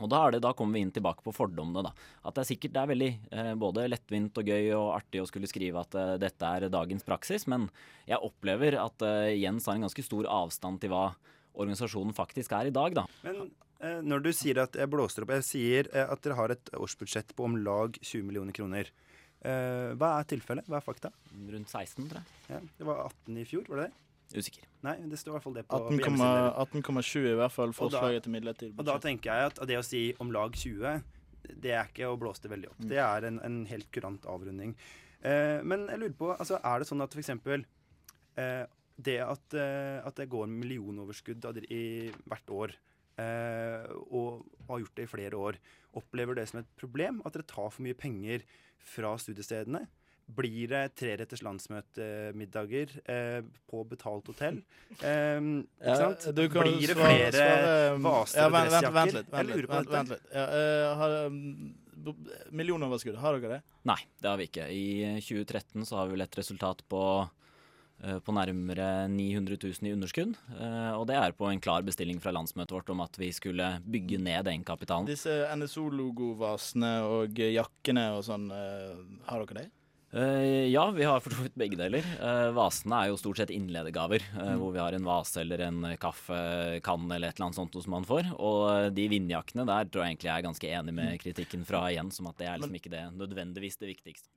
Og 0.02 0.10
da, 0.10 0.22
det, 0.34 0.42
da, 0.44 0.54
kommer 0.58 0.78
vi 0.78 0.86
inn 0.86 0.94
tilbake 0.94 1.24
på 1.26 1.34
fordommene. 1.36 1.84
da. 1.86 1.94
At 2.26 2.36
det 2.36 2.44
er 2.44 2.50
sikkert 2.52 2.76
det 2.76 2.82
er 2.82 2.92
veldig 2.92 3.12
eh, 3.38 3.52
både 3.60 3.88
lettvint 3.92 4.42
og 4.42 4.50
gøy 4.50 4.72
og 4.78 4.88
artig 4.96 5.22
å 5.22 5.28
skulle 5.30 5.50
skrive 5.50 5.84
at 5.84 5.98
eh, 5.98 6.16
dette 6.22 6.54
er 6.58 6.72
dagens 6.74 7.06
praksis, 7.08 7.48
men 7.52 7.70
jeg 8.10 8.22
opplever 8.22 8.80
at 8.82 9.06
eh, 9.06 9.38
Jens 9.42 9.70
har 9.70 9.78
en 9.78 9.88
ganske 9.88 10.06
stor 10.06 10.30
avstand 10.42 10.82
til 10.82 10.94
hva 10.94 11.12
organisasjonen 11.52 12.16
faktisk 12.18 12.56
er 12.58 12.72
i 12.72 12.76
dag. 12.76 12.98
da. 12.98 13.06
Men 13.26 13.44
eh, 13.84 14.02
når 14.06 14.26
du 14.26 14.32
sier 14.36 14.64
at 14.64 14.78
jeg 14.78 14.90
blåser 14.92 15.26
opp 15.26 15.36
Jeg 15.38 15.48
sier 15.48 15.92
eh, 15.94 16.08
at 16.08 16.24
dere 16.26 16.40
har 16.40 16.56
et 16.56 16.74
årsbudsjett 16.78 17.36
på 17.38 17.50
om 17.50 17.60
lag 17.62 17.98
20 18.02 18.28
millioner 18.30 18.58
kroner. 18.58 18.92
Eh, 19.42 19.92
hva 19.98 20.14
er 20.20 20.28
tilfellet? 20.30 20.68
Hva 20.70 20.80
er 20.80 20.86
fakta? 20.86 21.12
Rundt 21.34 21.72
16, 21.72 22.08
tror 22.12 22.22
jeg. 22.22 22.40
Ja, 22.52 22.62
det 22.78 22.88
var 22.88 23.06
18 23.08 23.40
i 23.42 23.46
fjor, 23.50 23.66
var 23.72 23.82
det 23.82 23.90
det? 23.90 24.02
Usikker. 24.32 24.68
Nei, 24.86 24.96
det 25.12 25.20
står 25.20 25.34
i 25.34 25.36
hvert 25.36 25.46
fall 25.46 25.56
det 25.58 25.64
på 25.68 25.80
18,7 25.92 27.16
i 27.20 27.38
hvert 27.40 27.54
fall 27.54 27.74
forslaget 27.76 28.26
til 28.26 28.36
midlertidig 28.36 28.72
budsjett. 28.76 28.84
Og 28.84 28.88
da 28.88 28.98
tenker 29.04 29.34
jeg 29.34 29.52
at 29.52 29.62
det 29.68 29.80
å 29.80 29.86
si 29.86 30.04
om 30.24 30.32
lag 30.34 30.56
20, 30.56 31.02
det 31.66 31.74
er 31.76 31.90
ikke 31.90 32.10
å 32.10 32.20
blåse 32.20 32.46
det 32.46 32.52
veldig 32.54 32.70
opp. 32.72 32.80
Mm. 32.80 32.90
Det 32.94 33.02
er 33.04 33.28
en, 33.28 33.40
en, 33.48 33.58
helt 33.70 33.90
kurant 33.94 34.28
avrunding. 34.32 34.76
Eh, 35.22 35.60
men 35.68 35.88
jeg 35.90 36.04
lurer 36.04 36.16
på, 36.22 36.30
altså, 36.36 36.62
er 36.64 36.82
det 36.82 36.90
sånn 36.90 37.04
at 37.04 37.18
f.eks. 37.18 37.34
Eh, 38.42 38.64
det 39.02 39.18
at, 39.26 39.58
eh, 39.58 40.00
at, 40.06 40.16
det 40.18 40.30
går 40.32 40.50
millionoverskudd 40.52 41.48
i, 41.68 41.84
hvert 42.30 42.56
år, 42.56 42.76
og 44.12 44.44
har 44.68 44.84
gjort 44.84 44.98
det 45.00 45.08
i 45.08 45.12
flere 45.12 45.40
år, 45.40 45.58
opplever 45.98 46.38
det 46.38 46.48
som 46.50 46.62
et 46.62 46.70
problem? 46.80 47.22
At 47.26 47.36
dere 47.36 47.48
tar 47.50 47.72
for 47.72 47.86
mye 47.86 47.98
penger 47.98 48.46
fra 48.94 49.16
studiestedene? 49.22 49.86
Blir 50.32 50.70
det 50.72 50.82
treretters 50.96 51.42
landsmøtemiddager 51.44 52.94
eh, 53.10 53.42
på 53.68 53.82
betalt 53.90 54.30
hotell? 54.32 54.62
Eh, 55.02 55.42
ikke 55.82 55.98
sant? 56.00 56.28
Ja, 56.30 56.34
Blir 56.38 56.88
det 56.88 56.96
flere 56.96 57.32
svare, 57.36 57.98
vaser 58.06 58.40
ja, 58.40 58.46
og 58.46 58.56
dressjakker? 58.56 58.96
Vent, 58.96 59.18
vent, 59.18 59.52
litt. 59.52 59.70
Vent, 59.74 59.92
vent 59.98 60.14
litt. 60.14 60.30
Ja, 60.32 60.46
uh, 60.48 60.86
har, 61.02 61.18
um, 61.28 62.16
millionoverskudd, 62.62 63.20
har 63.20 63.38
dere 63.38 63.58
det? 63.58 63.78
Nei, 63.92 64.00
det 64.22 64.32
har 64.32 64.40
vi 64.40 64.48
ikke. 64.48 64.70
I 64.72 64.88
2013 65.20 65.90
så 65.90 66.00
har 66.00 66.08
vi 66.08 66.16
vel 66.16 66.26
et 66.30 66.40
resultat 66.40 66.86
på 66.92 67.04
på 68.26 68.34
nærmere 68.34 69.08
900 69.12 69.58
000 69.62 69.90
i 69.90 69.94
underskudd. 69.96 70.38
Uh, 70.56 70.94
og 70.98 71.06
det 71.10 71.18
er 71.20 71.36
på 71.38 71.50
en 71.52 71.62
klar 71.62 71.84
bestilling 71.86 72.22
fra 72.24 72.34
landsmøtet 72.34 72.74
vårt 72.74 72.90
om 72.94 73.04
at 73.06 73.20
vi 73.22 73.30
skulle 73.36 73.76
bygge 73.86 74.18
ned 74.22 74.50
egenkapitalen. 74.50 75.10
Disse 75.10 75.44
NSO-logovasene 75.54 76.96
og 77.06 77.38
jakkene 77.38 78.08
og 78.16 78.26
sånn, 78.26 78.50
har 78.52 79.46
dere 79.46 79.62
det? 79.62 79.70
Ja, 80.12 80.90
vi 80.92 81.06
har 81.08 81.22
for 81.24 81.32
så 81.32 81.46
vidt 81.46 81.56
begge 81.56 81.78
deler. 81.80 82.04
Vasene 82.52 82.98
er 82.98 83.12
jo 83.14 83.20
stort 83.22 83.40
sett 83.40 83.54
innledegaver. 83.54 84.26
Uh, 84.34 84.42
mm. 84.50 84.58
Hvor 84.60 84.74
vi 84.76 84.82
har 84.84 84.98
en 84.98 85.08
vase 85.08 85.44
eller 85.46 85.64
en 85.70 85.86
kaffekann 86.02 87.08
eller 87.08 87.32
et 87.32 87.38
eller 87.38 87.52
annet 87.52 87.62
sånt 87.62 87.78
som 87.78 87.96
man 87.96 88.08
får. 88.08 88.34
Og 88.42 88.92
de 88.98 89.08
vindjakkene 89.14 89.68
der 89.70 89.88
tror 89.88 90.04
jeg 90.04 90.16
egentlig 90.16 90.32
jeg 90.32 90.38
er 90.40 90.50
ganske 90.50 90.76
enig 90.82 90.98
med 90.98 91.14
mm. 91.14 91.18
kritikken 91.24 91.70
fra 91.70 91.86
Jens 91.94 92.20
om 92.20 92.34
at 92.34 92.42
det 92.42 92.50
er 92.50 92.60
liksom 92.60 92.82
ikke 92.82 92.96
det 92.98 93.08
nødvendigvis 93.22 93.80
det 93.80 93.94
viktigste. 93.94 94.34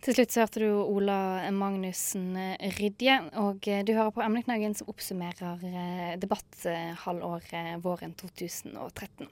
Til 0.00 0.16
slutt 0.16 0.32
så 0.32 0.40
hørte 0.46 0.62
du 0.62 0.70
Ola 0.80 1.50
Magnussen 1.52 2.32
Rydje, 2.78 3.18
og 3.36 3.66
du 3.66 3.90
hører 3.92 4.14
på 4.16 4.22
Emneknaggen 4.24 4.72
som 4.78 4.88
oppsummerer 4.88 6.16
debatthalvåret 6.22 7.82
våren 7.84 8.14
2013. 8.16 9.28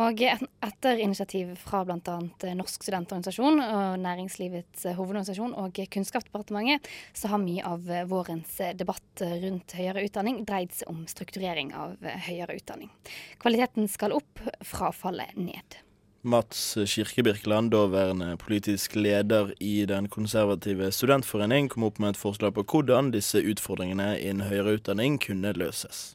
Og 0.00 0.24
etter 0.24 1.04
initiativ 1.04 1.52
fra 1.60 1.84
bl.a. 1.84 2.16
Norsk 2.56 2.88
studentorganisasjon 2.88 3.60
og 3.60 4.00
Næringslivets 4.00 4.88
hovedorganisasjon 4.88 5.52
og 5.60 5.76
Kunnskapsdepartementet, 5.92 6.88
så 7.12 7.30
har 7.30 7.44
mye 7.44 7.68
av 7.68 7.84
vårens 8.08 8.56
debatt 8.80 9.22
rundt 9.44 9.76
høyere 9.76 10.08
utdanning 10.08 10.46
dreid 10.48 10.72
seg 10.74 10.90
om 10.96 11.04
strukturering 11.12 11.76
av 11.76 12.00
høyere 12.24 12.56
utdanning. 12.56 12.88
Kvaliteten 13.36 13.92
skal 13.92 14.16
opp, 14.16 14.40
frafallet 14.64 15.36
ned. 15.36 15.84
Mats 16.24 16.78
Kirke 16.88 17.22
Birkeland, 17.22 17.70
daværende 17.74 18.36
politisk 18.40 18.94
leder 18.96 19.50
i 19.60 19.84
Den 19.84 20.08
konservative 20.08 20.88
studentforening, 20.92 21.68
kom 21.68 21.84
opp 21.84 21.98
med 22.00 22.14
et 22.14 22.20
forslag 22.20 22.54
på 22.56 22.64
hvordan 22.64 23.10
disse 23.12 23.42
utfordringene 23.44 24.14
innen 24.22 24.48
høyere 24.48 24.78
utdanning 24.78 25.18
kunne 25.20 25.52
løses. 25.52 26.14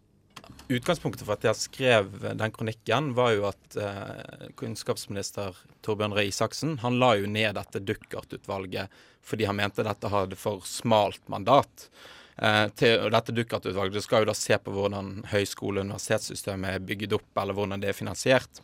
Utgangspunktet 0.66 1.28
for 1.28 1.36
at 1.38 1.46
jeg 1.46 1.60
skrev 1.60 2.10
den 2.42 2.54
kronikken, 2.56 3.12
var 3.18 3.36
jo 3.36 3.46
at 3.52 3.78
eh, 3.78 4.48
kunnskapsminister 4.58 5.54
Torbjørn 5.86 6.18
Røe 6.18 6.32
Isaksen 6.32 6.80
han 6.82 6.98
la 6.98 7.12
jo 7.20 7.30
ned 7.30 7.54
dette 7.60 7.84
Duckert-utvalget 7.86 8.90
fordi 9.22 9.46
han 9.46 9.60
mente 9.62 9.86
dette 9.86 10.10
hadde 10.10 10.40
for 10.42 10.66
smalt 10.66 11.22
mandat. 11.30 11.86
Eh, 12.42 12.66
til, 12.82 13.06
dette 13.14 13.38
Duckert-utvalget 13.38 14.08
skal 14.08 14.26
jo 14.26 14.32
da 14.32 14.38
se 14.38 14.58
på 14.58 14.74
hvordan 14.74 15.20
høyskole- 15.30 15.84
og 15.84 15.90
universitetssystemet 15.92 16.80
er 16.80 16.90
bygget 16.90 17.18
opp, 17.22 17.30
eller 17.38 17.58
hvordan 17.62 17.86
det 17.86 17.94
er 17.94 18.02
finansiert. 18.02 18.64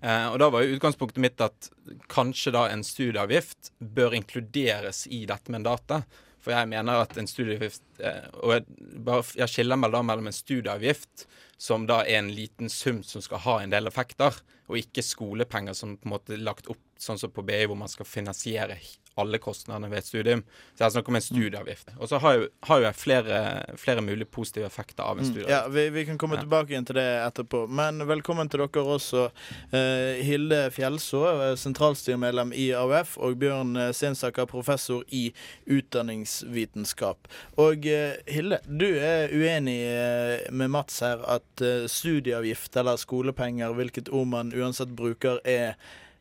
Eh, 0.00 0.26
og 0.30 0.38
Da 0.42 0.50
var 0.52 0.64
jo 0.64 0.76
utgangspunktet 0.76 1.22
mitt 1.22 1.40
at 1.44 1.70
kanskje 2.12 2.54
da 2.54 2.66
en 2.70 2.84
studieavgift 2.86 3.72
bør 3.78 4.16
inkluderes 4.18 5.06
i 5.10 5.24
dette 5.30 5.52
mandatet. 5.54 6.04
For 6.44 6.52
jeg 6.52 6.68
mener 6.68 7.06
at 7.06 7.16
en 7.16 7.28
studieavgift 7.30 8.02
eh, 8.04 8.26
Og 8.42 8.52
jeg, 8.52 8.66
bare, 9.00 9.24
jeg 9.40 9.52
skiller 9.52 9.80
meg 9.80 9.94
da 9.94 10.02
mellom 10.04 10.28
en 10.28 10.36
studieavgift, 10.36 11.26
som 11.56 11.86
da 11.88 12.02
er 12.04 12.20
en 12.20 12.34
liten 12.34 12.68
sum 12.68 13.02
som 13.06 13.22
skal 13.24 13.40
ha 13.46 13.60
en 13.62 13.72
del 13.72 13.88
effekter, 13.88 14.36
og 14.68 14.80
ikke 14.80 15.04
skolepenger 15.04 15.76
som 15.76 15.96
på 15.96 16.08
en 16.08 16.14
måte 16.16 16.36
er 16.36 16.44
lagt 16.44 16.68
opp 16.72 16.82
sånn 17.00 17.20
som 17.20 17.32
på 17.32 17.44
BI, 17.46 17.64
hvor 17.68 17.78
man 17.78 17.90
skal 17.92 18.08
finansiere 18.08 18.76
alle 19.16 19.38
kostnadene 19.38 19.90
ved 19.90 19.98
et 19.98 20.06
studium. 20.08 20.40
Så 20.74 20.84
jeg 20.84 20.92
snakker 20.96 21.08
om 21.12 21.16
en 21.16 21.22
studieavgift. 21.22 21.92
Og 22.00 22.08
så 22.10 22.18
har 22.18 22.34
jo, 22.34 22.48
har 22.66 22.78
jo 22.80 22.86
jeg 22.88 22.94
flere, 22.98 23.40
flere 23.78 24.02
mulige 24.02 24.26
positive 24.26 24.66
effekter 24.66 25.04
av 25.04 25.18
en 25.18 25.24
Mm, 25.24 25.30
studieavgift. 25.30 25.50
Ja, 25.54 25.68
vi, 25.68 25.84
vi 25.90 26.04
kan 26.04 26.18
komme 26.18 26.34
Ja. 26.36 26.40
tilbake 26.42 26.80
til 26.86 26.94
det 26.98 27.06
etterpå. 27.28 27.68
Men 27.70 27.98
velkommen 28.08 28.48
til 28.50 28.60
dere 28.64 28.84
også. 28.96 29.30
Eh, 29.72 30.22
Hilde 30.24 30.70
Fjellså, 30.74 31.22
eh, 31.50 31.54
sentralstyremedlem 31.56 32.52
i 32.52 32.70
AUF, 32.74 33.16
og 33.18 33.38
Bjørn 33.38 33.76
Sensaker, 33.94 34.46
professor 34.46 35.04
i 35.12 35.32
utdanningsvitenskap. 35.68 37.28
Og 37.60 37.86
eh, 37.86 38.16
Hilde, 38.30 38.58
du 38.66 38.86
er 38.98 39.28
uenig 39.34 39.78
eh, 39.88 40.50
med 40.54 40.70
Mats 40.74 41.00
her 41.04 41.22
at 41.28 41.62
eh, 41.64 41.86
studieavgift 41.90 42.76
eller 42.80 42.96
skolepenger, 43.00 43.74
hvilket 43.76 44.10
ord 44.14 44.26
man 44.32 44.52
uansett 44.54 44.94
bruker, 44.96 45.40
er 45.44 45.74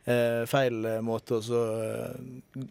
eh, 0.05 0.43
feil 0.49 0.83
eh, 0.87 1.01
måte 1.05 1.39
å 1.39 1.63
eh, 1.77 2.61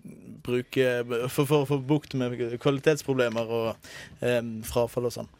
bruke 0.44 0.94
for, 1.32 1.56
å 1.62 1.66
få 1.68 1.80
bukt 1.86 2.16
med 2.18 2.38
kvalitetsproblemer 2.62 3.52
og 3.58 3.68
eh, 4.20 4.40
frafall 4.68 5.10
og 5.10 5.20
sånn. 5.20 5.30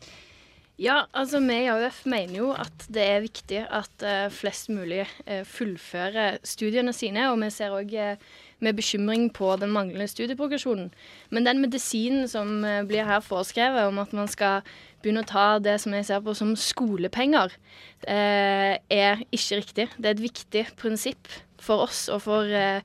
Ja, 0.81 1.05
altså 1.15 1.39
vi 1.45 1.55
i 1.63 1.69
AUF 1.71 2.01
mener 2.09 2.39
jo 2.41 2.47
at 2.57 2.87
det 2.91 3.03
er 3.05 3.27
viktig 3.27 3.61
at 3.69 4.07
eh, 4.07 4.29
flest 4.33 4.71
mulig 4.73 5.05
eh, 5.27 5.45
fullfører 5.47 6.41
studiene 6.49 6.95
sine, 6.97 7.29
og 7.31 7.39
vi 7.45 7.51
ser 7.55 7.77
òg 7.77 7.93
med 8.63 8.79
bekymring 8.79 9.29
på 9.35 9.51
den 9.61 9.73
manglende 9.75 10.09
studieprogresjonen. 10.11 10.89
Men 11.31 11.47
den 11.47 11.61
medisinen 11.63 12.29
som 12.31 12.63
blir 12.89 13.07
her 13.07 13.23
foreskrevet 13.23 13.91
om 13.91 13.99
at 13.99 14.15
man 14.15 14.31
skal 14.31 14.63
begynne 15.03 15.25
å 15.25 15.29
ta 15.29 15.47
det 15.63 15.79
som 15.83 15.95
jeg 15.97 16.07
ser 16.09 16.23
på 16.25 16.35
som 16.39 16.55
skolepenger, 16.59 17.55
eh, 18.07 18.77
er 18.79 19.25
ikke 19.31 19.61
riktig. 19.61 19.89
Det 19.99 20.07
er 20.07 20.15
et 20.17 20.25
viktig 20.25 20.65
prinsipp 20.81 21.29
for 21.63 21.87
oss 21.87 22.09
og 22.13 22.23
for 22.27 22.47
eh, 22.47 22.81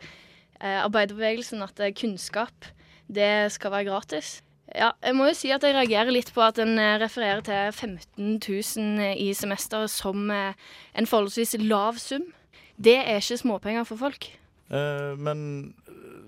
eh, 0.62 0.80
arbeiderbevegelsen 0.84 1.64
at 1.66 1.80
kunnskap, 1.98 2.72
det 3.08 3.52
skal 3.56 3.72
være 3.72 3.90
gratis. 3.92 4.42
Ja, 4.76 4.92
jeg 5.00 5.16
må 5.16 5.30
jo 5.30 5.36
si 5.38 5.54
at 5.56 5.64
jeg 5.64 5.78
reagerer 5.78 6.12
litt 6.12 6.34
på 6.36 6.44
at 6.44 6.58
en 6.60 6.76
refererer 7.00 7.40
til 7.46 7.72
15 7.72 8.42
000 8.44 9.14
i 9.16 9.30
semesteret 9.34 9.90
som 9.90 10.28
en 10.30 11.08
forholdsvis 11.08 11.56
lav 11.64 12.02
sum. 12.04 12.28
Det 12.76 12.98
er 13.00 13.22
ikke 13.22 13.40
småpenger 13.40 13.88
for 13.88 13.98
folk. 13.98 14.28
Eh, 14.68 15.14
men 15.18 15.74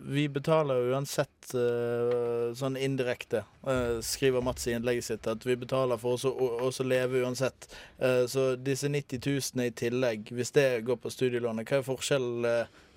vi 0.09 0.25
betaler 0.29 0.89
uansett 0.93 1.53
eh, 1.53 2.49
sånn 2.57 2.77
indirekte, 2.79 3.43
eh, 3.67 3.99
skriver 4.05 4.43
Mats 4.45 4.67
i 4.67 4.73
innlegget 4.77 5.07
sitt, 5.07 5.29
at 5.29 5.45
vi 5.45 5.57
betaler 5.59 5.99
for 6.01 6.17
oss 6.17 6.81
å 6.81 6.87
leve 6.87 7.23
uansett. 7.23 7.69
Eh, 7.97 8.25
så 8.29 8.51
disse 8.55 8.89
90 8.89 9.21
000 9.55 9.67
i 9.67 9.71
tillegg, 9.83 10.33
hvis 10.35 10.53
det 10.55 10.67
går 10.87 10.99
på 11.03 11.13
studielånet, 11.13 11.69
hva 11.69 11.81
er 11.81 11.87
forskjellen, 11.87 12.49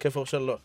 hva 0.02 0.10
er 0.10 0.16
da? 0.54 0.58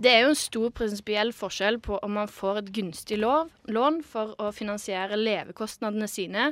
Det 0.00 0.08
er 0.08 0.22
jo 0.22 0.30
en 0.30 0.38
stor 0.38 0.70
prinsipiell 0.72 1.28
forskjell 1.36 1.76
på 1.84 1.98
om 2.00 2.14
man 2.16 2.30
får 2.32 2.62
et 2.62 2.68
gunstig 2.72 3.18
lov, 3.20 3.50
lån 3.68 3.98
for 4.00 4.32
å 4.40 4.46
finansiere 4.56 5.18
levekostnadene 5.18 6.08
sine 6.08 6.46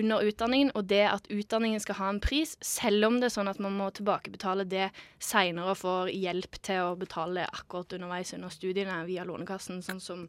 under 0.00 0.24
utdanningen, 0.24 0.70
og 0.72 0.88
det 0.88 1.02
at 1.10 1.28
utdanningen 1.28 1.82
skal 1.84 1.98
ha 1.98 2.08
en 2.08 2.22
pris, 2.24 2.54
selv 2.64 3.10
om 3.10 3.18
det 3.20 3.28
er 3.28 3.34
sånn 3.34 3.52
at 3.52 3.60
man 3.60 3.76
må 3.76 3.90
tilbakebetale 3.92 4.64
det 4.70 4.86
seinere 5.20 5.74
og 5.74 5.82
får 5.82 6.14
hjelp 6.14 6.56
til 6.64 6.86
å 6.86 6.96
betale 6.96 7.44
akkurat 7.50 7.92
underveis 7.98 8.32
under 8.38 8.56
studiene 8.56 9.02
via 9.04 9.28
Lånekassen, 9.28 9.84
sånn 9.84 10.00
som 10.00 10.24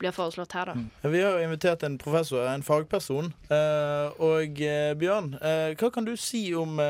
blir 0.00 0.14
foreslått 0.16 0.54
her, 0.56 0.72
da. 0.72 1.08
Vi 1.12 1.20
har 1.22 1.36
jo 1.36 1.44
invitert 1.44 1.84
en 1.86 1.98
professor, 2.00 2.46
en 2.48 2.64
fagperson. 2.64 3.30
Eh, 3.52 4.20
og 4.24 4.62
eh, 4.64 4.92
Bjørn, 4.98 5.34
eh, 5.36 5.74
hva 5.78 5.90
kan 5.94 6.08
du 6.08 6.14
si 6.20 6.42
om, 6.56 6.80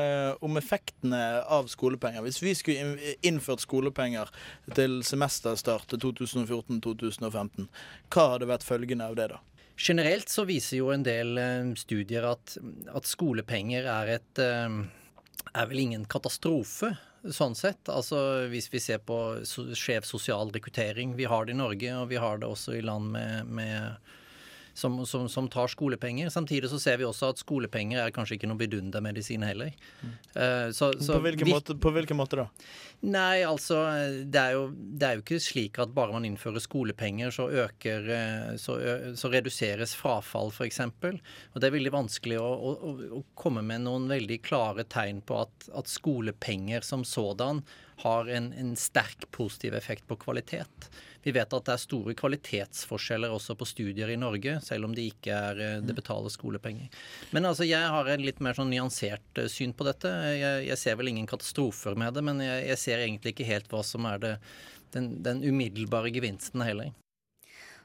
om 0.41 0.59
effektene 0.59 1.21
av 1.43 1.69
skolepenger? 1.71 2.23
Hvis 2.25 2.41
vi 2.43 2.55
skulle 2.57 3.13
innført 3.27 3.63
skolepenger 3.65 4.31
til 4.77 5.01
semesterstart 5.07 5.97
2014-2015, 5.97 7.67
hva 8.11 8.27
hadde 8.35 8.49
vært 8.51 8.67
følgende 8.67 9.11
av 9.11 9.19
det 9.19 9.31
da? 9.35 9.41
Generelt 9.81 10.29
så 10.29 10.45
viser 10.45 10.77
jo 10.77 10.91
en 10.93 11.03
del 11.05 11.39
studier 11.79 12.27
at, 12.29 12.57
at 12.93 13.07
skolepenger 13.09 13.87
er 13.89 14.15
et 14.19 14.41
er 15.51 15.67
vel 15.67 15.81
ingen 15.81 16.03
katastrofe, 16.09 16.93
sånn 17.29 17.55
sett. 17.57 17.89
Altså 17.89 18.47
Hvis 18.51 18.69
vi 18.73 18.81
ser 18.81 19.01
på 19.05 19.17
skjev 19.45 20.07
sosial 20.07 20.51
rekruttering. 20.53 21.15
Vi 21.19 21.29
har 21.29 21.45
det 21.45 21.55
i 21.55 21.59
Norge, 21.59 21.93
og 21.99 22.09
vi 22.09 22.19
har 22.21 22.41
det 22.41 22.49
også 22.49 22.77
i 22.77 22.83
land 22.85 23.11
med, 23.13 23.47
med 23.47 24.11
som, 24.73 24.99
som, 25.05 25.27
som 25.29 25.47
tar 25.51 25.67
skolepenger. 25.71 26.29
Samtidig 26.33 26.69
så 26.71 26.79
ser 26.81 26.97
vi 27.01 27.05
også 27.07 27.29
at 27.33 27.41
skolepenger 27.41 27.99
er 28.05 28.13
kanskje 28.15 28.37
ikke 28.37 28.47
noe 28.51 28.59
vidundermedisin 28.61 29.43
heller. 29.45 29.73
Eh, 30.35 30.69
så, 30.75 30.91
så 30.99 31.17
på, 31.17 31.25
hvilken 31.27 31.49
vi- 31.49 31.55
måte, 31.57 31.75
på 31.81 31.91
hvilken 31.95 32.17
måte 32.19 32.39
da? 32.39 32.47
Nei, 33.01 33.41
altså 33.47 33.79
det 34.29 34.37
er, 34.39 34.51
jo, 34.53 34.67
det 34.77 35.07
er 35.07 35.15
jo 35.17 35.23
ikke 35.23 35.39
slik 35.41 35.79
at 35.81 35.93
bare 35.97 36.13
man 36.13 36.25
innfører 36.27 36.61
skolepenger, 36.61 37.31
så 37.33 37.47
øker 37.65 38.09
eh, 38.13 38.51
Så, 38.61 38.75
så 39.17 39.31
reduseres 39.33 39.95
frafall, 39.97 40.51
f.eks. 40.53 40.79
Og 40.85 41.57
det 41.59 41.67
er 41.71 41.75
veldig 41.77 41.93
vanskelig 41.95 42.37
å, 42.39 42.49
å- 42.51 42.97
å 43.19 43.23
komme 43.35 43.63
med 43.65 43.83
noen 43.87 44.05
veldig 44.11 44.41
klare 44.45 44.85
tegn 44.85 45.21
på 45.25 45.41
at, 45.43 45.69
at 45.77 45.89
skolepenger 45.89 46.85
som 46.85 47.03
sådan 47.07 47.63
har 48.05 48.29
en, 48.33 48.51
en 48.57 48.71
sterk 48.79 49.27
positiv 49.35 49.75
effekt 49.77 50.07
på 50.09 50.15
kvalitet. 50.21 50.87
Vi 51.23 51.33
vet 51.35 51.53
at 51.53 51.67
det 51.67 51.73
er 51.73 51.81
store 51.81 52.15
kvalitetsforskjeller 52.17 53.33
også 53.33 53.55
på 53.57 53.67
studier 53.69 54.09
i 54.09 54.17
Norge, 54.19 54.57
selv 54.65 54.87
om 54.87 54.95
det 54.97 55.05
ikke 55.11 55.35
er, 55.35 55.61
eh, 55.61 55.81
det 55.85 55.95
betales 55.97 56.37
skolepenger. 56.37 56.89
Men 57.31 57.45
altså, 57.45 57.67
jeg 57.67 57.91
har 57.93 58.09
en 58.09 58.25
litt 58.25 58.41
mer 58.41 58.57
sånn 58.57 58.71
nyansert 58.73 59.41
eh, 59.41 59.49
syn 59.51 59.75
på 59.77 59.85
dette. 59.87 60.09
Jeg, 60.33 60.65
jeg 60.69 60.81
ser 60.81 60.97
vel 60.97 61.11
ingen 61.11 61.29
katastrofer 61.29 61.97
med 61.99 62.17
det, 62.17 62.25
men 62.25 62.41
jeg, 62.43 62.65
jeg 62.71 62.81
ser 62.81 63.03
egentlig 63.03 63.35
ikke 63.35 63.51
helt 63.51 63.69
hva 63.71 63.83
som 63.85 64.07
er 64.09 64.23
det, 64.23 64.33
den, 64.95 65.13
den 65.23 65.43
umiddelbare 65.45 66.13
gevinsten 66.13 66.65
heller. 66.65 66.89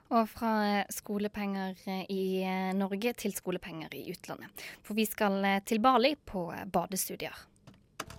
Og 0.06 0.30
fra 0.30 0.52
eh, 0.70 0.94
skolepenger 0.94 1.76
i 2.08 2.46
Norge 2.78 3.12
til 3.20 3.36
skolepenger 3.36 3.98
i 3.98 4.06
utlandet. 4.14 4.64
For 4.86 4.96
vi 4.96 5.04
skal 5.08 5.42
til 5.66 5.82
Bali 5.84 6.14
på 6.16 6.48
badestudier. 6.72 7.36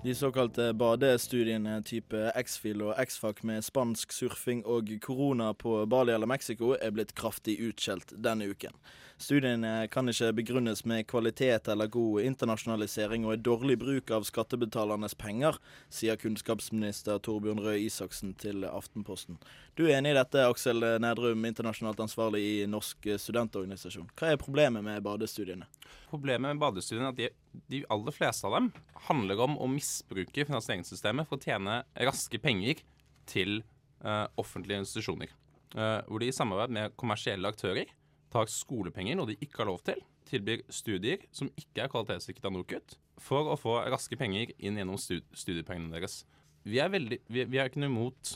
De 0.08 0.16
såkalte 0.16 0.74
badestudiene 0.74 1.82
type 1.84 2.30
X-Fil 2.40 2.80
og 2.80 2.94
X-Fac 3.02 3.42
med 3.44 3.66
spansk 3.66 4.14
surfing 4.16 4.62
og 4.64 4.94
korona 5.04 5.50
på 5.52 5.82
Bali 5.92 6.14
eller 6.16 6.30
Mexico 6.32 6.70
er 6.78 6.94
blitt 6.96 7.12
kraftig 7.12 7.58
utskjelt 7.60 8.14
denne 8.16 8.48
uken. 8.48 8.72
Studiene 9.18 9.88
kan 9.90 10.06
ikke 10.12 10.30
begrunnes 10.38 10.84
med 10.86 11.08
kvalitet 11.10 11.68
eller 11.74 11.90
god 11.90 12.22
internasjonalisering 12.22 13.24
og 13.26 13.34
er 13.34 13.42
dårlig 13.42 13.80
bruk 13.82 14.12
av 14.14 14.28
skattebetalernes 14.30 15.16
penger, 15.18 15.58
sier 15.90 16.20
kunnskapsminister 16.22 17.18
Torbjørn 17.26 17.64
Røe 17.66 17.80
Isaksen 17.82 18.36
til 18.38 18.68
Aftenposten. 18.70 19.40
Du 19.74 19.88
er 19.88 19.96
enig 19.98 20.14
i 20.14 20.20
dette, 20.20 20.46
Aksel 20.46 20.86
Nedrum, 21.02 21.50
internasjonalt 21.50 22.06
ansvarlig 22.06 22.44
i 22.46 22.56
Norsk 22.70 23.10
studentorganisasjon. 23.26 24.14
Hva 24.14 24.36
er 24.36 24.42
problemet 24.42 24.86
med 24.86 25.02
badestudiene? 25.10 25.66
Problemet 26.14 26.52
med 26.54 26.62
badestudiene 26.62 27.10
er 27.10 27.16
at 27.16 27.22
de, 27.24 27.34
de 27.74 27.84
aller 27.90 28.14
fleste 28.14 28.46
av 28.46 28.60
dem 28.60 28.72
handler 29.10 29.46
om 29.50 29.58
å 29.58 29.74
misbruke 29.74 30.46
finansieringssystemet 30.46 31.26
for 31.26 31.42
å 31.42 31.48
tjene 31.50 31.82
raske 32.06 32.38
penger 32.44 32.86
til 33.26 33.64
uh, 34.06 34.28
offentlige 34.38 34.86
institusjoner. 34.86 35.34
Uh, 35.74 36.06
hvor 36.06 36.22
de 36.22 36.30
i 36.30 36.36
samarbeid 36.36 36.78
med 36.78 37.02
kommersielle 37.02 37.50
aktører 37.50 37.90
tar 38.34 38.50
skolepenger, 38.52 39.18
noe 39.18 39.32
de 39.32 39.38
ikke 39.44 39.64
har 39.64 39.70
lov 39.72 39.82
til, 39.88 40.02
tilbyr 40.28 40.66
studier 40.74 41.24
som 41.36 41.50
ikke 41.56 41.86
er 41.86 41.92
kvalitetssikret 41.92 42.50
av 42.50 42.56
NOKUT, 42.56 42.98
for 43.24 43.54
å 43.54 43.58
få 43.60 43.80
raske 43.88 44.20
penger 44.20 44.52
inn 44.58 44.80
gjennom 44.80 45.00
studiepengene 45.00 45.94
deres. 45.96 46.22
Vi 46.68 46.82
er, 46.84 46.92
veldig, 46.92 47.22
vi, 47.32 47.46
vi 47.48 47.60
er 47.62 47.70
ikke 47.70 47.82
noe 47.82 47.94
imot 47.94 48.36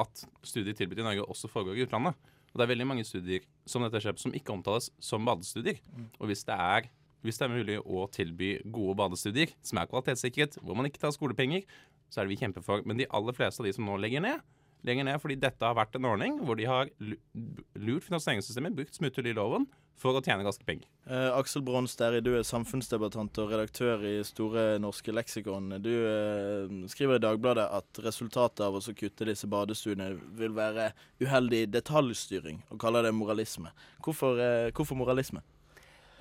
at 0.00 0.24
studier 0.46 0.76
tilbudt 0.78 1.02
i 1.02 1.06
Norge 1.06 1.26
også 1.26 1.50
foregår 1.50 1.80
i 1.80 1.86
utlandet. 1.86 2.16
Og 2.52 2.60
det 2.60 2.66
er 2.66 2.72
veldig 2.74 2.88
mange 2.88 3.04
studier 3.08 3.44
som 3.68 3.84
dette 3.84 4.00
skjer 4.04 4.18
som 4.20 4.34
ikke 4.36 4.52
omtales 4.54 4.90
som 5.02 5.24
badestudier. 5.26 5.80
Og 6.20 6.28
hvis 6.30 6.44
det 6.48 6.56
er 6.56 6.90
hvis 7.22 7.38
det 7.38 7.46
er 7.46 7.52
mulig 7.52 7.76
å 7.86 8.06
tilby 8.10 8.56
gode 8.74 8.96
badestudier 8.98 9.52
som 9.62 9.78
er 9.78 9.86
kvalitetssikret, 9.90 10.58
hvor 10.58 10.74
man 10.74 10.88
ikke 10.88 11.04
tar 11.04 11.14
skolepenger, 11.14 11.62
så 12.10 12.20
er 12.20 12.26
det 12.26 12.34
vi 12.34 12.40
kjemper 12.40 12.64
for. 12.66 12.82
Men 12.82 12.98
de 12.98 13.06
aller 13.14 13.36
fleste 13.36 13.62
av 13.62 13.68
de 13.68 13.74
som 13.76 13.86
nå 13.86 13.94
legger 14.02 14.24
ned, 14.24 14.42
legger 14.86 15.06
ned 15.06 15.20
fordi 15.22 15.38
dette 15.40 15.66
har 15.66 15.78
vært 15.78 15.96
en 15.98 16.08
ordning 16.08 16.40
hvor 16.42 16.58
de 16.58 16.66
har 16.68 16.90
lurt 16.98 18.06
finansieringssystemet, 18.08 18.76
brukt 18.76 18.98
smutthull 18.98 19.30
i 19.30 19.36
loven, 19.36 19.68
for 20.02 20.18
å 20.18 20.22
tjene 20.24 20.42
ganske 20.42 20.66
penger. 20.66 20.88
Eh, 21.06 21.28
Aksel 21.36 21.62
Bronsteri, 21.66 22.22
du 22.24 22.32
er 22.34 22.46
samfunnsdebattant 22.46 23.38
og 23.42 23.52
redaktør 23.52 24.02
i 24.08 24.14
Store 24.26 24.78
norske 24.82 25.14
leksikon. 25.14 25.76
Du 25.84 25.92
eh, 25.92 26.74
skriver 26.90 27.20
i 27.20 27.22
Dagbladet 27.22 27.68
at 27.78 28.02
resultatet 28.02 28.64
av 28.66 28.78
å 28.78 28.82
kutte 28.98 29.28
disse 29.28 29.48
badestuene 29.50 30.12
vil 30.38 30.54
være 30.56 30.90
uheldig 31.22 31.68
detaljstyring, 31.74 32.64
og 32.70 32.82
kaller 32.82 33.06
det 33.06 33.14
moralisme. 33.14 33.74
Hvorfor, 34.02 34.42
eh, 34.42 34.70
hvorfor 34.74 34.98
moralisme? 34.98 35.44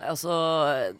Altså, 0.02 0.34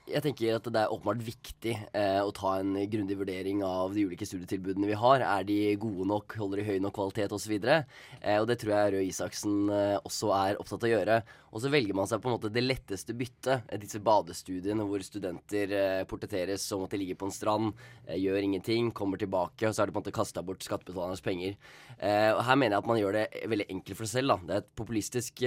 jeg 0.06 0.22
tenker 0.22 0.58
at 0.60 0.68
det 0.70 0.82
er 0.84 0.92
åpenbart 0.94 1.22
viktig 1.26 1.74
eh, 1.98 2.20
å 2.22 2.30
ta 2.36 2.54
en 2.60 2.76
grundig 2.92 3.16
vurdering 3.18 3.64
av 3.66 3.96
de 3.96 4.04
ulike 4.06 4.28
studietilbudene 4.28 4.90
vi 4.92 4.98
har. 5.00 5.24
Er 5.26 5.46
de 5.48 5.58
gode 5.82 6.06
nok, 6.10 6.36
holder 6.38 6.62
de 6.62 6.66
høy 6.68 6.82
nok 6.84 6.94
kvalitet 7.00 7.34
osv.? 7.34 7.56
Eh, 7.58 8.38
og 8.38 8.46
det 8.50 8.60
tror 8.62 8.76
jeg 8.76 8.94
Røe 8.96 9.08
Isaksen 9.08 9.72
eh, 9.74 9.98
også 10.06 10.30
er 10.38 10.60
opptatt 10.62 10.86
av 10.86 10.90
å 10.90 10.94
gjøre. 10.94 11.18
Og 11.52 11.64
så 11.64 11.72
velger 11.72 11.98
man 11.98 12.08
seg 12.08 12.22
på 12.22 12.30
en 12.30 12.36
måte 12.38 12.52
det 12.54 12.64
letteste 12.64 13.16
byttet. 13.18 13.66
Eh, 13.68 13.82
disse 13.82 14.02
badestudiene 14.06 14.86
hvor 14.88 15.04
studenter 15.06 15.74
eh, 15.78 16.04
portretteres 16.10 16.68
som 16.70 16.86
at 16.86 16.94
de 16.94 17.02
ligger 17.02 17.20
på 17.20 17.28
en 17.32 17.36
strand, 17.36 17.74
eh, 18.06 18.20
gjør 18.22 18.46
ingenting, 18.46 18.94
kommer 18.96 19.20
tilbake, 19.22 19.66
og 19.66 19.74
så 19.74 19.84
er 19.84 19.90
det 19.90 19.98
på 19.98 20.02
en 20.02 20.06
måte 20.06 20.16
kasta 20.16 20.46
bort 20.46 20.62
skattebetalernes 20.68 21.26
penger. 21.26 21.58
Eh, 21.98 22.30
og 22.36 22.44
her 22.46 22.60
mener 22.60 22.78
jeg 22.78 22.86
at 22.86 22.92
man 22.94 23.02
gjør 23.02 23.18
det 23.18 23.26
veldig 23.50 23.70
enkelt 23.78 23.98
for 23.98 24.06
seg 24.06 24.22
selv. 24.22 24.36
da. 24.36 24.40
Det 24.46 24.56
er 24.56 24.64
et 24.64 24.72
populistisk 24.78 25.44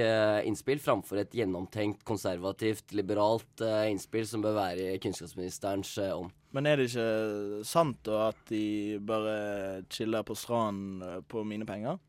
innspill 0.49 0.83
framfor 0.83 1.23
et 1.23 1.35
gjennomtenkt, 1.37 2.03
konservativt, 2.09 2.93
liberalt 2.97 3.44
eh, 3.65 3.91
innspill 3.93 4.27
som 4.29 4.43
bør 4.45 4.57
være 4.57 4.95
i 4.95 5.03
kunnskapsministerens 5.03 5.97
eh, 6.03 6.15
ånd. 6.17 6.33
Men 6.55 6.69
er 6.71 6.79
det 6.79 6.89
ikke 6.91 7.65
sant 7.67 8.01
da 8.07 8.29
at 8.31 8.43
de 8.51 8.99
bare 9.03 9.85
chiller 9.91 10.27
på 10.27 10.37
stranden 10.39 11.03
eh, 11.03 11.23
på 11.29 11.43
mine 11.47 11.67
penger? 11.69 12.01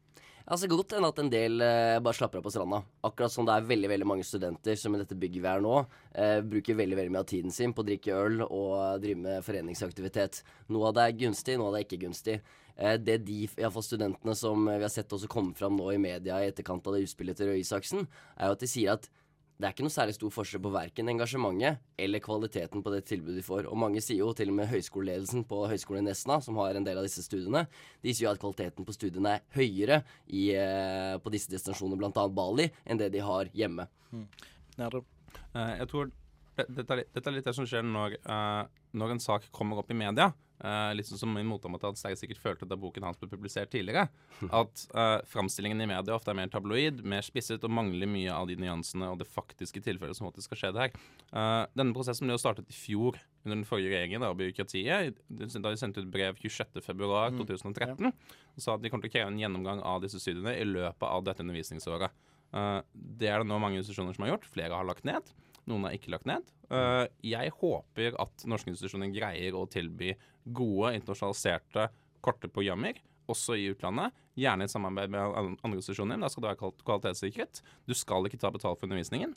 Altså 0.46 0.68
godt 0.70 0.94
enn 0.94 1.06
at 1.08 1.18
en 1.18 1.30
del 1.34 1.62
eh, 1.66 2.00
bare 2.06 2.14
slapper 2.14 2.38
av 2.38 2.46
på 2.46 2.52
stranda. 2.54 2.84
Akkurat 3.08 3.34
som 3.34 3.48
det 3.48 3.56
er 3.56 3.66
veldig 3.66 3.90
veldig 3.90 4.08
mange 4.12 4.26
studenter 4.28 4.78
som 4.78 4.94
i 4.94 5.00
dette 5.02 5.18
bygget 5.18 5.42
vi 5.42 5.50
er 5.50 5.64
nå, 5.66 5.80
eh, 6.14 6.38
bruker 6.46 6.78
veldig 6.78 7.00
veldig 7.00 7.14
mye 7.16 7.24
av 7.24 7.32
tiden 7.32 7.56
sin 7.56 7.74
på 7.74 7.82
å 7.82 7.88
drikke 7.88 8.14
øl 8.14 8.44
og 8.46 9.02
drive 9.02 9.24
med 9.24 9.48
foreningsaktivitet. 9.48 10.44
Noe 10.70 10.92
av 10.92 11.00
det 11.00 11.08
er 11.08 11.18
gunstig, 11.24 11.58
noe 11.58 11.72
av 11.72 11.74
det 11.74 11.82
er 11.82 11.88
ikke 11.88 12.02
gunstig. 12.04 12.38
Eh, 12.78 12.94
det 13.02 13.18
de, 13.26 13.40
iallfall 13.58 13.88
studentene 13.88 14.38
som 14.38 14.70
vi 14.70 14.78
har 14.84 14.94
sett 14.94 15.18
også 15.18 15.32
komme 15.34 15.58
fram 15.58 15.80
nå 15.80 15.90
i 15.96 16.02
media 16.06 16.38
i 16.44 16.52
etterkant 16.52 16.86
av 16.86 16.94
det 16.94 17.08
utspillet 17.08 17.42
til 17.42 17.50
Røe 17.50 17.64
Isaksen, 17.64 18.06
er 18.38 18.52
jo 18.52 18.60
at 18.60 18.62
de 18.62 18.70
sier 18.70 18.94
at 19.00 19.10
det 19.58 19.68
er 19.70 19.72
ikke 19.72 19.86
noe 19.86 19.94
særlig 19.94 20.16
stor 20.18 20.32
forskjell 20.36 20.62
på 20.66 20.72
verken 20.74 21.08
engasjementet 21.14 21.78
eller 22.04 22.20
kvaliteten 22.20 22.82
på 22.84 22.92
det 22.92 23.06
tilbudet 23.08 23.38
de 23.40 23.44
får. 23.48 23.70
Og 23.72 23.78
mange 23.80 24.02
sier 24.04 24.20
jo, 24.20 24.34
til 24.36 24.50
og 24.52 24.58
med 24.58 24.68
høyskoleledelsen 24.68 25.46
på 25.48 25.62
Høgskolen 25.72 26.04
i 26.04 26.10
Nesna, 26.10 26.42
som 26.44 26.58
har 26.60 26.76
en 26.76 26.84
del 26.84 27.00
av 27.00 27.08
disse 27.08 27.24
studiene, 27.24 27.62
de 28.04 28.12
sier 28.14 28.28
jo 28.28 28.34
at 28.34 28.42
kvaliteten 28.42 28.84
på 28.88 28.96
studiene 28.98 29.38
er 29.38 29.46
høyere 29.56 30.02
i, 30.28 30.50
eh, 30.60 31.16
på 31.24 31.32
disse 31.32 31.48
destinasjonene, 31.54 31.96
bl.a. 32.04 32.28
Bali, 32.28 32.68
enn 32.86 33.00
det 33.00 33.12
de 33.16 33.24
har 33.24 33.48
hjemme. 33.56 33.88
Eh, 35.56 35.74
jeg 35.80 35.88
tror 35.92 36.12
dette, 36.56 36.86
er, 36.92 37.00
litt- 37.02 37.14
dette 37.16 37.28
er 37.32 37.36
litt 37.38 37.48
det 37.48 37.56
som 37.56 37.66
skjer 37.68 37.84
når, 37.88 38.18
eh, 38.24 38.66
når 38.96 39.12
en 39.16 39.24
sak 39.24 39.48
kommer 39.56 39.80
opp 39.80 39.92
i 39.92 39.98
media. 39.98 40.34
Eh, 40.64 40.92
litt 40.96 41.08
sånn 41.10 41.20
som 41.20 41.34
min 41.36 41.50
jeg 41.52 42.20
sikkert 42.20 42.40
følte 42.40 42.68
da 42.68 42.78
boken 42.80 43.04
hans 43.04 43.20
ble 43.20 43.28
publisert 43.28 43.72
tidligere. 43.74 44.08
At 44.56 44.86
uh, 44.96 45.20
framstillingen 45.28 45.82
i 45.84 45.88
media 45.90 46.16
ofte 46.16 46.32
er 46.32 46.38
mer 46.40 46.52
tabloid, 46.52 47.04
mer 47.04 47.26
spisset 47.26 47.64
og 47.64 47.74
mangler 47.76 48.08
mye 48.08 48.32
av 48.32 48.48
de 48.48 48.56
nyansene 48.60 49.10
og 49.12 49.20
det 49.20 49.28
faktiske 49.28 49.84
tilfellet 49.84 50.18
som 50.18 50.30
faktisk 50.30 50.56
skje 50.56 50.72
det 50.76 50.86
her. 50.86 51.00
Uh, 51.32 51.64
denne 51.76 51.96
prosessen 51.96 52.28
ble 52.28 52.38
jo 52.38 52.44
startet 52.44 52.72
i 52.72 52.78
fjor 52.78 53.20
under 53.46 53.60
den 53.60 53.68
forrige 53.68 53.92
regjeringen 53.92 54.24
da, 54.24 54.32
og 54.32 54.40
byråkratiet. 54.40 55.20
Da 55.28 55.72
de 55.72 55.80
sendte 55.80 56.04
ut 56.04 56.12
brev 56.12 56.40
26.2.2013 56.40 58.08
og 58.10 58.64
sa 58.64 58.76
at 58.78 58.84
de 58.84 58.92
kommer 58.92 59.06
til 59.06 59.12
å 59.12 59.16
kreve 59.18 59.34
en 59.34 59.42
gjennomgang 59.42 59.84
av 59.86 60.04
disse 60.06 60.22
studiene 60.24 60.56
i 60.56 60.68
løpet 60.68 61.08
av 61.10 61.26
dette 61.28 61.44
undervisningsåret. 61.44 62.16
Uh, 62.56 62.80
det 62.94 63.28
er 63.28 63.44
det 63.44 63.50
nå 63.52 63.60
mange 63.60 63.82
institusjoner 63.82 64.16
som 64.16 64.26
har 64.26 64.38
gjort. 64.38 64.48
Flere 64.56 64.80
har 64.80 64.88
lagt 64.88 65.08
ned. 65.08 65.34
Noen 65.70 65.88
har 65.88 65.98
ikke 65.98 66.14
lagt 66.14 66.30
ned. 66.30 66.46
Uh, 66.70 67.06
jeg 67.26 67.52
håper 67.60 68.16
at 68.22 68.46
norske 68.50 68.72
institusjoner 68.72 69.12
greier 69.14 69.58
å 69.58 69.66
tilby 69.70 70.14
gode, 70.54 70.94
internasjonaliserte, 70.98 71.90
korte 72.26 72.50
programmer, 72.52 73.00
også 73.32 73.56
i 73.58 73.70
utlandet. 73.74 74.14
Gjerne 74.38 74.68
i 74.68 74.70
samarbeid 74.70 75.10
med 75.10 75.38
andre 75.64 75.78
institusjoner. 75.80 76.18
men 76.18 76.22
Da 76.22 76.30
skal 76.30 76.44
det 76.44 76.52
være 76.52 76.62
kval- 76.62 76.84
kvalitetssikret. 76.86 77.62
Du 77.88 77.94
skal 77.98 78.26
ikke 78.26 78.38
ta 78.38 78.52
betalt 78.54 78.80
for 78.80 78.86
undervisningen. 78.86 79.36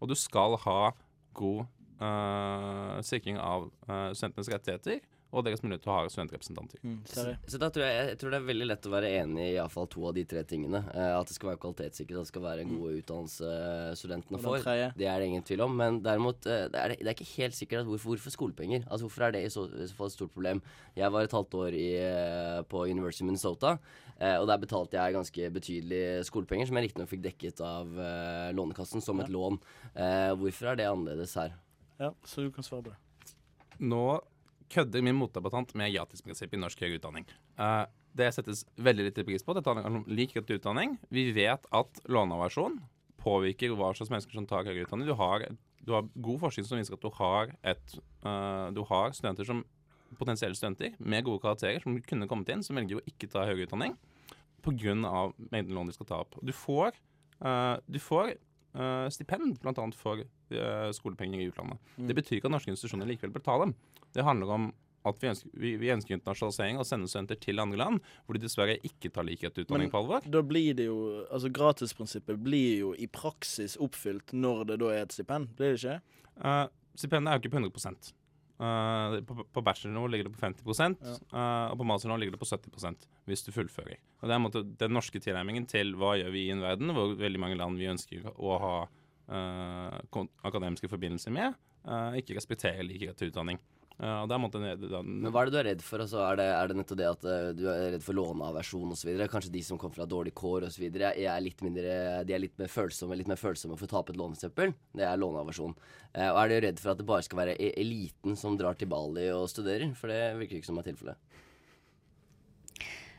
Og 0.00 0.08
du 0.08 0.14
skal 0.14 0.56
ha 0.64 0.92
god 1.34 1.66
eh, 2.00 3.02
sikring 3.04 3.36
av 3.40 3.70
eh, 3.88 4.12
studentenes 4.16 4.48
rettigheter 4.52 5.00
og 5.36 5.44
deres 5.44 5.62
mulighet 5.62 5.84
til 5.84 5.92
å 5.92 5.96
ha 5.98 6.10
studentrepresentanter. 6.10 6.80
Så, 7.12 7.24
så 7.44 7.60
da 7.60 7.68
tror 7.72 7.84
jeg, 7.84 8.06
jeg 8.10 8.18
tror 8.20 8.32
det 8.32 8.38
er 8.40 8.46
veldig 8.48 8.68
lett 8.70 8.88
å 8.88 8.92
være 8.94 9.10
enig 9.20 9.42
i 9.44 9.54
iallfall 9.58 9.88
to 9.92 10.06
av 10.08 10.14
de 10.16 10.24
tre 10.28 10.42
tingene. 10.48 10.80
Eh, 10.94 11.12
at 11.12 11.28
det 11.28 11.36
skal 11.36 11.50
være 11.52 11.60
kvalitetssikret, 11.62 12.16
at 12.16 12.28
det 12.28 12.32
skal 12.32 12.44
være 12.46 12.64
en 12.64 12.72
god 12.72 13.00
utdannelse 13.02 13.50
eh, 13.52 13.90
studentene 14.00 14.40
får. 14.42 14.64
Det 14.96 15.10
er 15.10 15.20
det 15.20 15.28
ingen 15.30 15.44
tvil 15.46 15.64
om. 15.66 15.76
Men 15.76 16.00
derimot, 16.04 16.48
eh, 16.48 16.66
det 16.72 16.80
er, 16.82 16.96
det 16.96 17.10
er 17.10 17.14
ikke 17.16 17.28
helt 17.34 17.58
sikkert 17.58 17.84
at 17.84 17.90
hvorfor, 17.90 18.14
hvorfor 18.14 18.34
skolepenger. 18.34 18.86
Altså 18.86 19.06
Hvorfor 19.06 19.26
er 19.28 19.36
det 19.36 19.44
i 19.46 19.52
så, 19.52 19.66
i 19.70 19.86
så 19.86 19.98
fall 19.98 20.10
et 20.10 20.16
stort 20.16 20.32
problem? 20.34 20.62
Jeg 20.96 21.12
var 21.12 21.28
et 21.28 21.36
halvt 21.36 21.58
år 21.60 21.76
i, 21.76 21.88
eh, 22.00 22.62
på 22.70 22.86
University 22.88 23.22
of 23.22 23.30
Minnesota, 23.30 23.76
eh, 24.16 24.36
og 24.40 24.48
der 24.50 24.62
betalte 24.62 24.98
jeg 24.98 25.14
ganske 25.18 25.50
betydelige 25.58 26.24
skolepenger, 26.26 26.66
som 26.66 26.80
jeg 26.80 26.88
riktignok 26.88 27.12
fikk 27.12 27.26
dekket 27.28 27.62
av 27.66 27.92
eh, 28.00 28.48
Lånekassen 28.56 29.04
som 29.04 29.20
et 29.20 29.30
lån. 29.32 29.60
Eh, 29.94 30.32
hvorfor 30.40 30.72
er 30.72 30.80
det 30.80 30.88
annerledes 30.90 31.36
her? 31.38 31.54
Ja, 32.00 32.12
så 32.24 32.44
du 32.44 32.50
kan 32.52 32.66
svare 32.66 32.88
på 32.88 32.94
det. 32.94 33.34
Nå 33.84 34.06
kødder 34.72 35.04
min 35.04 35.16
motdebattant 35.18 35.74
med 35.78 35.92
gratisprinsippet 35.94 36.58
i 36.58 36.62
norsk 36.62 36.82
høyere 36.82 37.00
utdanning. 37.00 37.28
Uh, 37.58 37.84
det 38.16 38.32
settes 38.34 38.64
veldig 38.80 39.10
lite 39.10 39.24
pris 39.26 39.44
på. 39.44 39.54
Dette 39.56 39.70
handler 39.70 40.00
om 40.00 40.04
lik 40.08 40.34
rett 40.36 40.48
til 40.48 40.60
utdanning. 40.60 40.96
Vi 41.12 41.28
vet 41.36 41.68
at 41.74 42.02
låneaversjon 42.08 42.80
påvirker 43.20 43.74
hva 43.76 43.92
slags 43.96 44.12
mennesker 44.12 44.38
som 44.38 44.48
tar 44.48 44.66
høyere 44.66 44.86
utdanning. 44.86 45.08
Du 45.10 45.16
har, 45.18 45.46
du 45.82 45.94
har 45.96 46.08
god 46.14 46.42
forskning 46.46 46.68
som 46.68 46.80
viser 46.80 46.96
at 46.96 47.04
du 47.04 47.10
har, 47.18 47.54
et, 47.62 47.96
uh, 48.26 48.68
du 48.74 48.82
har 48.88 49.16
studenter 49.16 49.48
som 49.48 49.64
potensielle 50.16 50.54
studenter 50.56 50.94
med 51.02 51.24
gode 51.26 51.42
karakterer 51.42 51.82
som 51.82 51.96
kunne 52.06 52.28
kommet 52.30 52.52
inn, 52.54 52.62
som 52.64 52.78
velger 52.78 53.00
å 53.00 53.08
ikke 53.10 53.28
ta 53.32 53.44
høyere 53.44 53.66
utdanning 53.66 53.96
pga. 54.66 55.32
mengden 55.50 55.74
lån 55.74 55.86
de 55.86 55.94
skal 55.94 56.06
ta 56.06 56.20
opp. 56.24 56.36
Du 56.42 56.52
får, 56.52 56.92
uh, 57.44 57.78
du 57.86 57.98
får 57.98 58.34
eh, 58.76 59.06
stipend 59.14 59.60
bl.a. 59.62 59.86
for 59.96 60.22
uh, 60.22 60.90
skolepenger 60.94 61.42
i 61.42 61.48
utlandet. 61.50 61.80
Mm. 61.96 62.08
Det 62.10 62.18
betyr 62.20 62.38
ikke 62.38 62.50
at 62.50 62.56
norske 62.56 62.74
institusjoner 62.74 63.08
likevel 63.08 63.34
bør 63.34 63.46
ta 63.46 63.56
dem. 63.64 63.74
Det 64.14 64.24
handler 64.26 64.52
om 64.56 64.68
at 65.06 65.22
vi 65.22 65.28
ønsker, 65.30 65.50
vi, 65.54 65.72
vi 65.78 65.90
ønsker 65.94 66.16
internasjonalisering 66.16 66.80
og 66.80 66.86
sende 66.88 67.08
studenter 67.10 67.38
til 67.38 67.62
andre 67.62 67.78
land 67.78 68.00
hvor 68.26 68.36
de 68.36 68.42
dessverre 68.42 68.74
ikke 68.86 69.12
tar 69.14 69.26
likhet 69.28 69.54
til 69.54 69.66
utdanning 69.66 69.86
Men 69.86 69.94
på 69.94 70.00
alvor. 70.02 70.26
da 70.26 70.42
blir 70.42 70.74
det 70.74 70.88
jo 70.88 70.98
Altså 71.30 71.50
gratisprinsippet 71.54 72.40
blir 72.42 72.80
jo 72.80 72.92
i 72.98 73.06
praksis 73.06 73.76
oppfylt 73.82 74.34
når 74.34 74.64
det 74.72 74.80
da 74.82 74.92
er 74.94 75.06
et 75.06 75.14
stipend, 75.14 75.52
blir 75.58 75.76
det 75.76 75.78
ikke? 75.78 76.00
Uh, 76.42 76.66
stipendet 76.98 77.30
er 77.30 77.38
jo 77.38 77.44
ikke 77.44 77.54
på 77.54 77.62
100 77.62 78.14
Uh, 78.56 79.18
på, 79.28 79.44
på 79.52 79.60
bachelornivå 79.60 80.08
ligger 80.08 80.30
det 80.30 80.32
på 80.32 80.40
50 80.40 80.64
uh, 80.64 81.66
og 81.68 81.74
på 81.76 81.84
masternivå 81.84 82.16
ligger 82.22 82.36
det 82.38 82.40
på 82.40 82.48
70 82.48 83.04
hvis 83.28 83.44
du 83.44 83.50
fullfører. 83.52 83.98
Og 84.22 84.28
Det 84.28 84.32
er 84.32 84.38
en 84.38 84.46
måte 84.46 84.62
den 84.80 84.96
norske 84.96 85.20
tilnærmingen 85.20 85.66
til 85.68 85.92
hva 86.00 86.14
gjør 86.16 86.32
vi 86.32 86.46
i 86.46 86.54
en 86.54 86.64
verden 86.64 86.94
hvor 86.96 87.12
veldig 87.20 87.42
mange 87.42 87.58
land 87.60 87.76
vi 87.76 87.90
ønsker 87.92 88.24
å 88.32 88.56
ha 88.62 88.74
uh, 88.88 90.24
akademiske 90.48 90.88
forbindelser 90.88 91.34
med, 91.36 91.56
ikke 92.18 92.34
respekterer 92.34 92.82
lik 92.82 93.04
rett 93.06 93.20
til 93.20 93.28
utdanning. 93.30 93.60
Uh, 93.96 94.26
er 94.28 94.34
en 94.36 94.42
måte 94.42 94.60
den, 94.60 94.82
den, 94.82 95.12
Men 95.24 95.32
hva 95.32 95.40
er 95.40 95.48
det 95.48 95.54
du 95.54 95.58
er 95.62 95.68
redd 95.70 95.84
for? 95.84 96.02
Altså, 96.04 96.18
er, 96.20 96.36
det, 96.36 96.46
er 96.52 96.68
det 96.68 96.74
nettopp 96.76 96.98
det 97.00 97.06
at 97.08 97.22
uh, 97.24 97.46
du 97.56 97.62
er 97.72 97.94
redd 97.94 98.04
for 98.04 98.18
låneaversjon 98.18 98.92
osv.? 98.92 99.12
Kanskje 99.32 99.54
de 99.54 99.62
som 99.64 99.80
kommer 99.80 99.96
fra 99.96 100.08
dårlig 100.10 100.34
kår 100.36 100.66
osv. 100.68 100.84
er 100.84 101.40
litt 101.40 101.64
er 101.64 102.42
litt 102.42 102.60
mer 102.60 102.72
følsomme 102.72 103.16
litt 103.16 103.30
mer 103.30 103.40
følsomme 103.40 103.78
for 103.80 103.88
å 103.88 103.94
tape 103.94 104.12
et 104.12 104.20
lånesøppel. 104.20 104.74
Det 105.00 105.06
er 105.08 105.22
låneaversjon. 105.22 105.72
Uh, 106.12 106.28
og 106.28 106.42
er 106.42 106.52
du 106.52 106.58
redd 106.66 106.82
for 106.82 106.92
at 106.92 107.00
det 107.00 107.08
bare 107.08 107.24
skal 107.24 107.40
være 107.40 107.56
eliten 107.72 108.36
som 108.36 108.60
drar 108.60 108.76
til 108.76 108.92
Bali 108.92 109.30
og 109.32 109.48
studerer? 109.52 109.88
For 109.96 110.12
det 110.12 110.20
virker 110.42 110.60
ikke 110.60 110.72
som 110.74 110.82
er 110.82 110.90
tilfellet. 110.90 111.40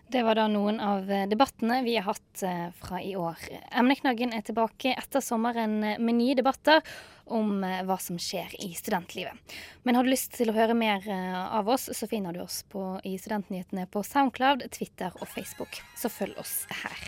Det 0.10 0.24
var 0.24 0.36
da 0.40 0.46
noen 0.48 0.80
av 0.80 1.10
eh, 1.12 1.26
debattene 1.28 1.82
vi 1.84 1.98
har 1.98 2.06
hatt 2.08 2.44
eh, 2.44 2.70
fra 2.80 3.02
i 3.04 3.16
år. 3.20 3.42
Emneknaggen 3.76 4.32
er 4.32 4.46
tilbake 4.48 4.94
etter 4.96 5.20
sommeren 5.20 5.82
eh, 5.84 5.98
med 6.00 6.16
nye 6.16 6.36
debatter 6.38 6.80
om 7.28 7.60
hva 7.60 7.98
som 8.00 8.16
skjer 8.16 8.54
i 8.64 8.70
studentlivet. 8.72 9.36
Men 9.84 10.00
har 10.00 10.08
du 10.08 10.14
lyst 10.14 10.38
til 10.38 10.48
å 10.48 10.56
høre 10.56 10.78
mer 10.80 11.04
av 11.12 11.68
oss, 11.68 11.90
så 11.92 12.08
finner 12.08 12.32
du 12.32 12.40
oss 12.40 12.62
på, 12.72 13.02
i 13.04 13.18
Studentnyhetene 13.20 13.84
på 13.92 14.00
Soundcloud, 14.00 14.64
Twitter 14.72 15.12
og 15.20 15.28
Facebook. 15.28 15.82
Så 16.00 16.08
følg 16.08 16.40
oss 16.40 16.62
her. 16.72 17.04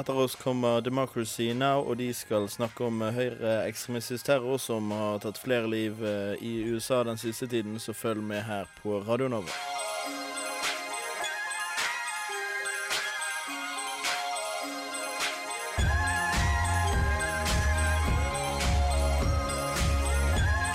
Etter 0.00 0.16
oss 0.16 0.38
kommer 0.40 0.80
Democracy 0.80 1.50
Now, 1.52 1.84
og 1.84 2.00
de 2.00 2.08
skal 2.16 2.48
snakke 2.48 2.88
om 2.88 3.04
høyreekstremistisk 3.04 4.30
terror 4.30 4.56
som 4.56 4.88
har 4.96 5.20
tatt 5.26 5.44
flere 5.44 5.68
liv 5.68 6.00
i 6.40 6.56
USA 6.72 7.04
den 7.04 7.20
siste 7.20 7.52
tiden, 7.52 7.76
så 7.76 7.92
følg 7.92 8.24
med 8.24 8.46
her 8.48 8.64
på 8.80 9.02
Radio 9.04 9.28
Nova. 9.28 9.89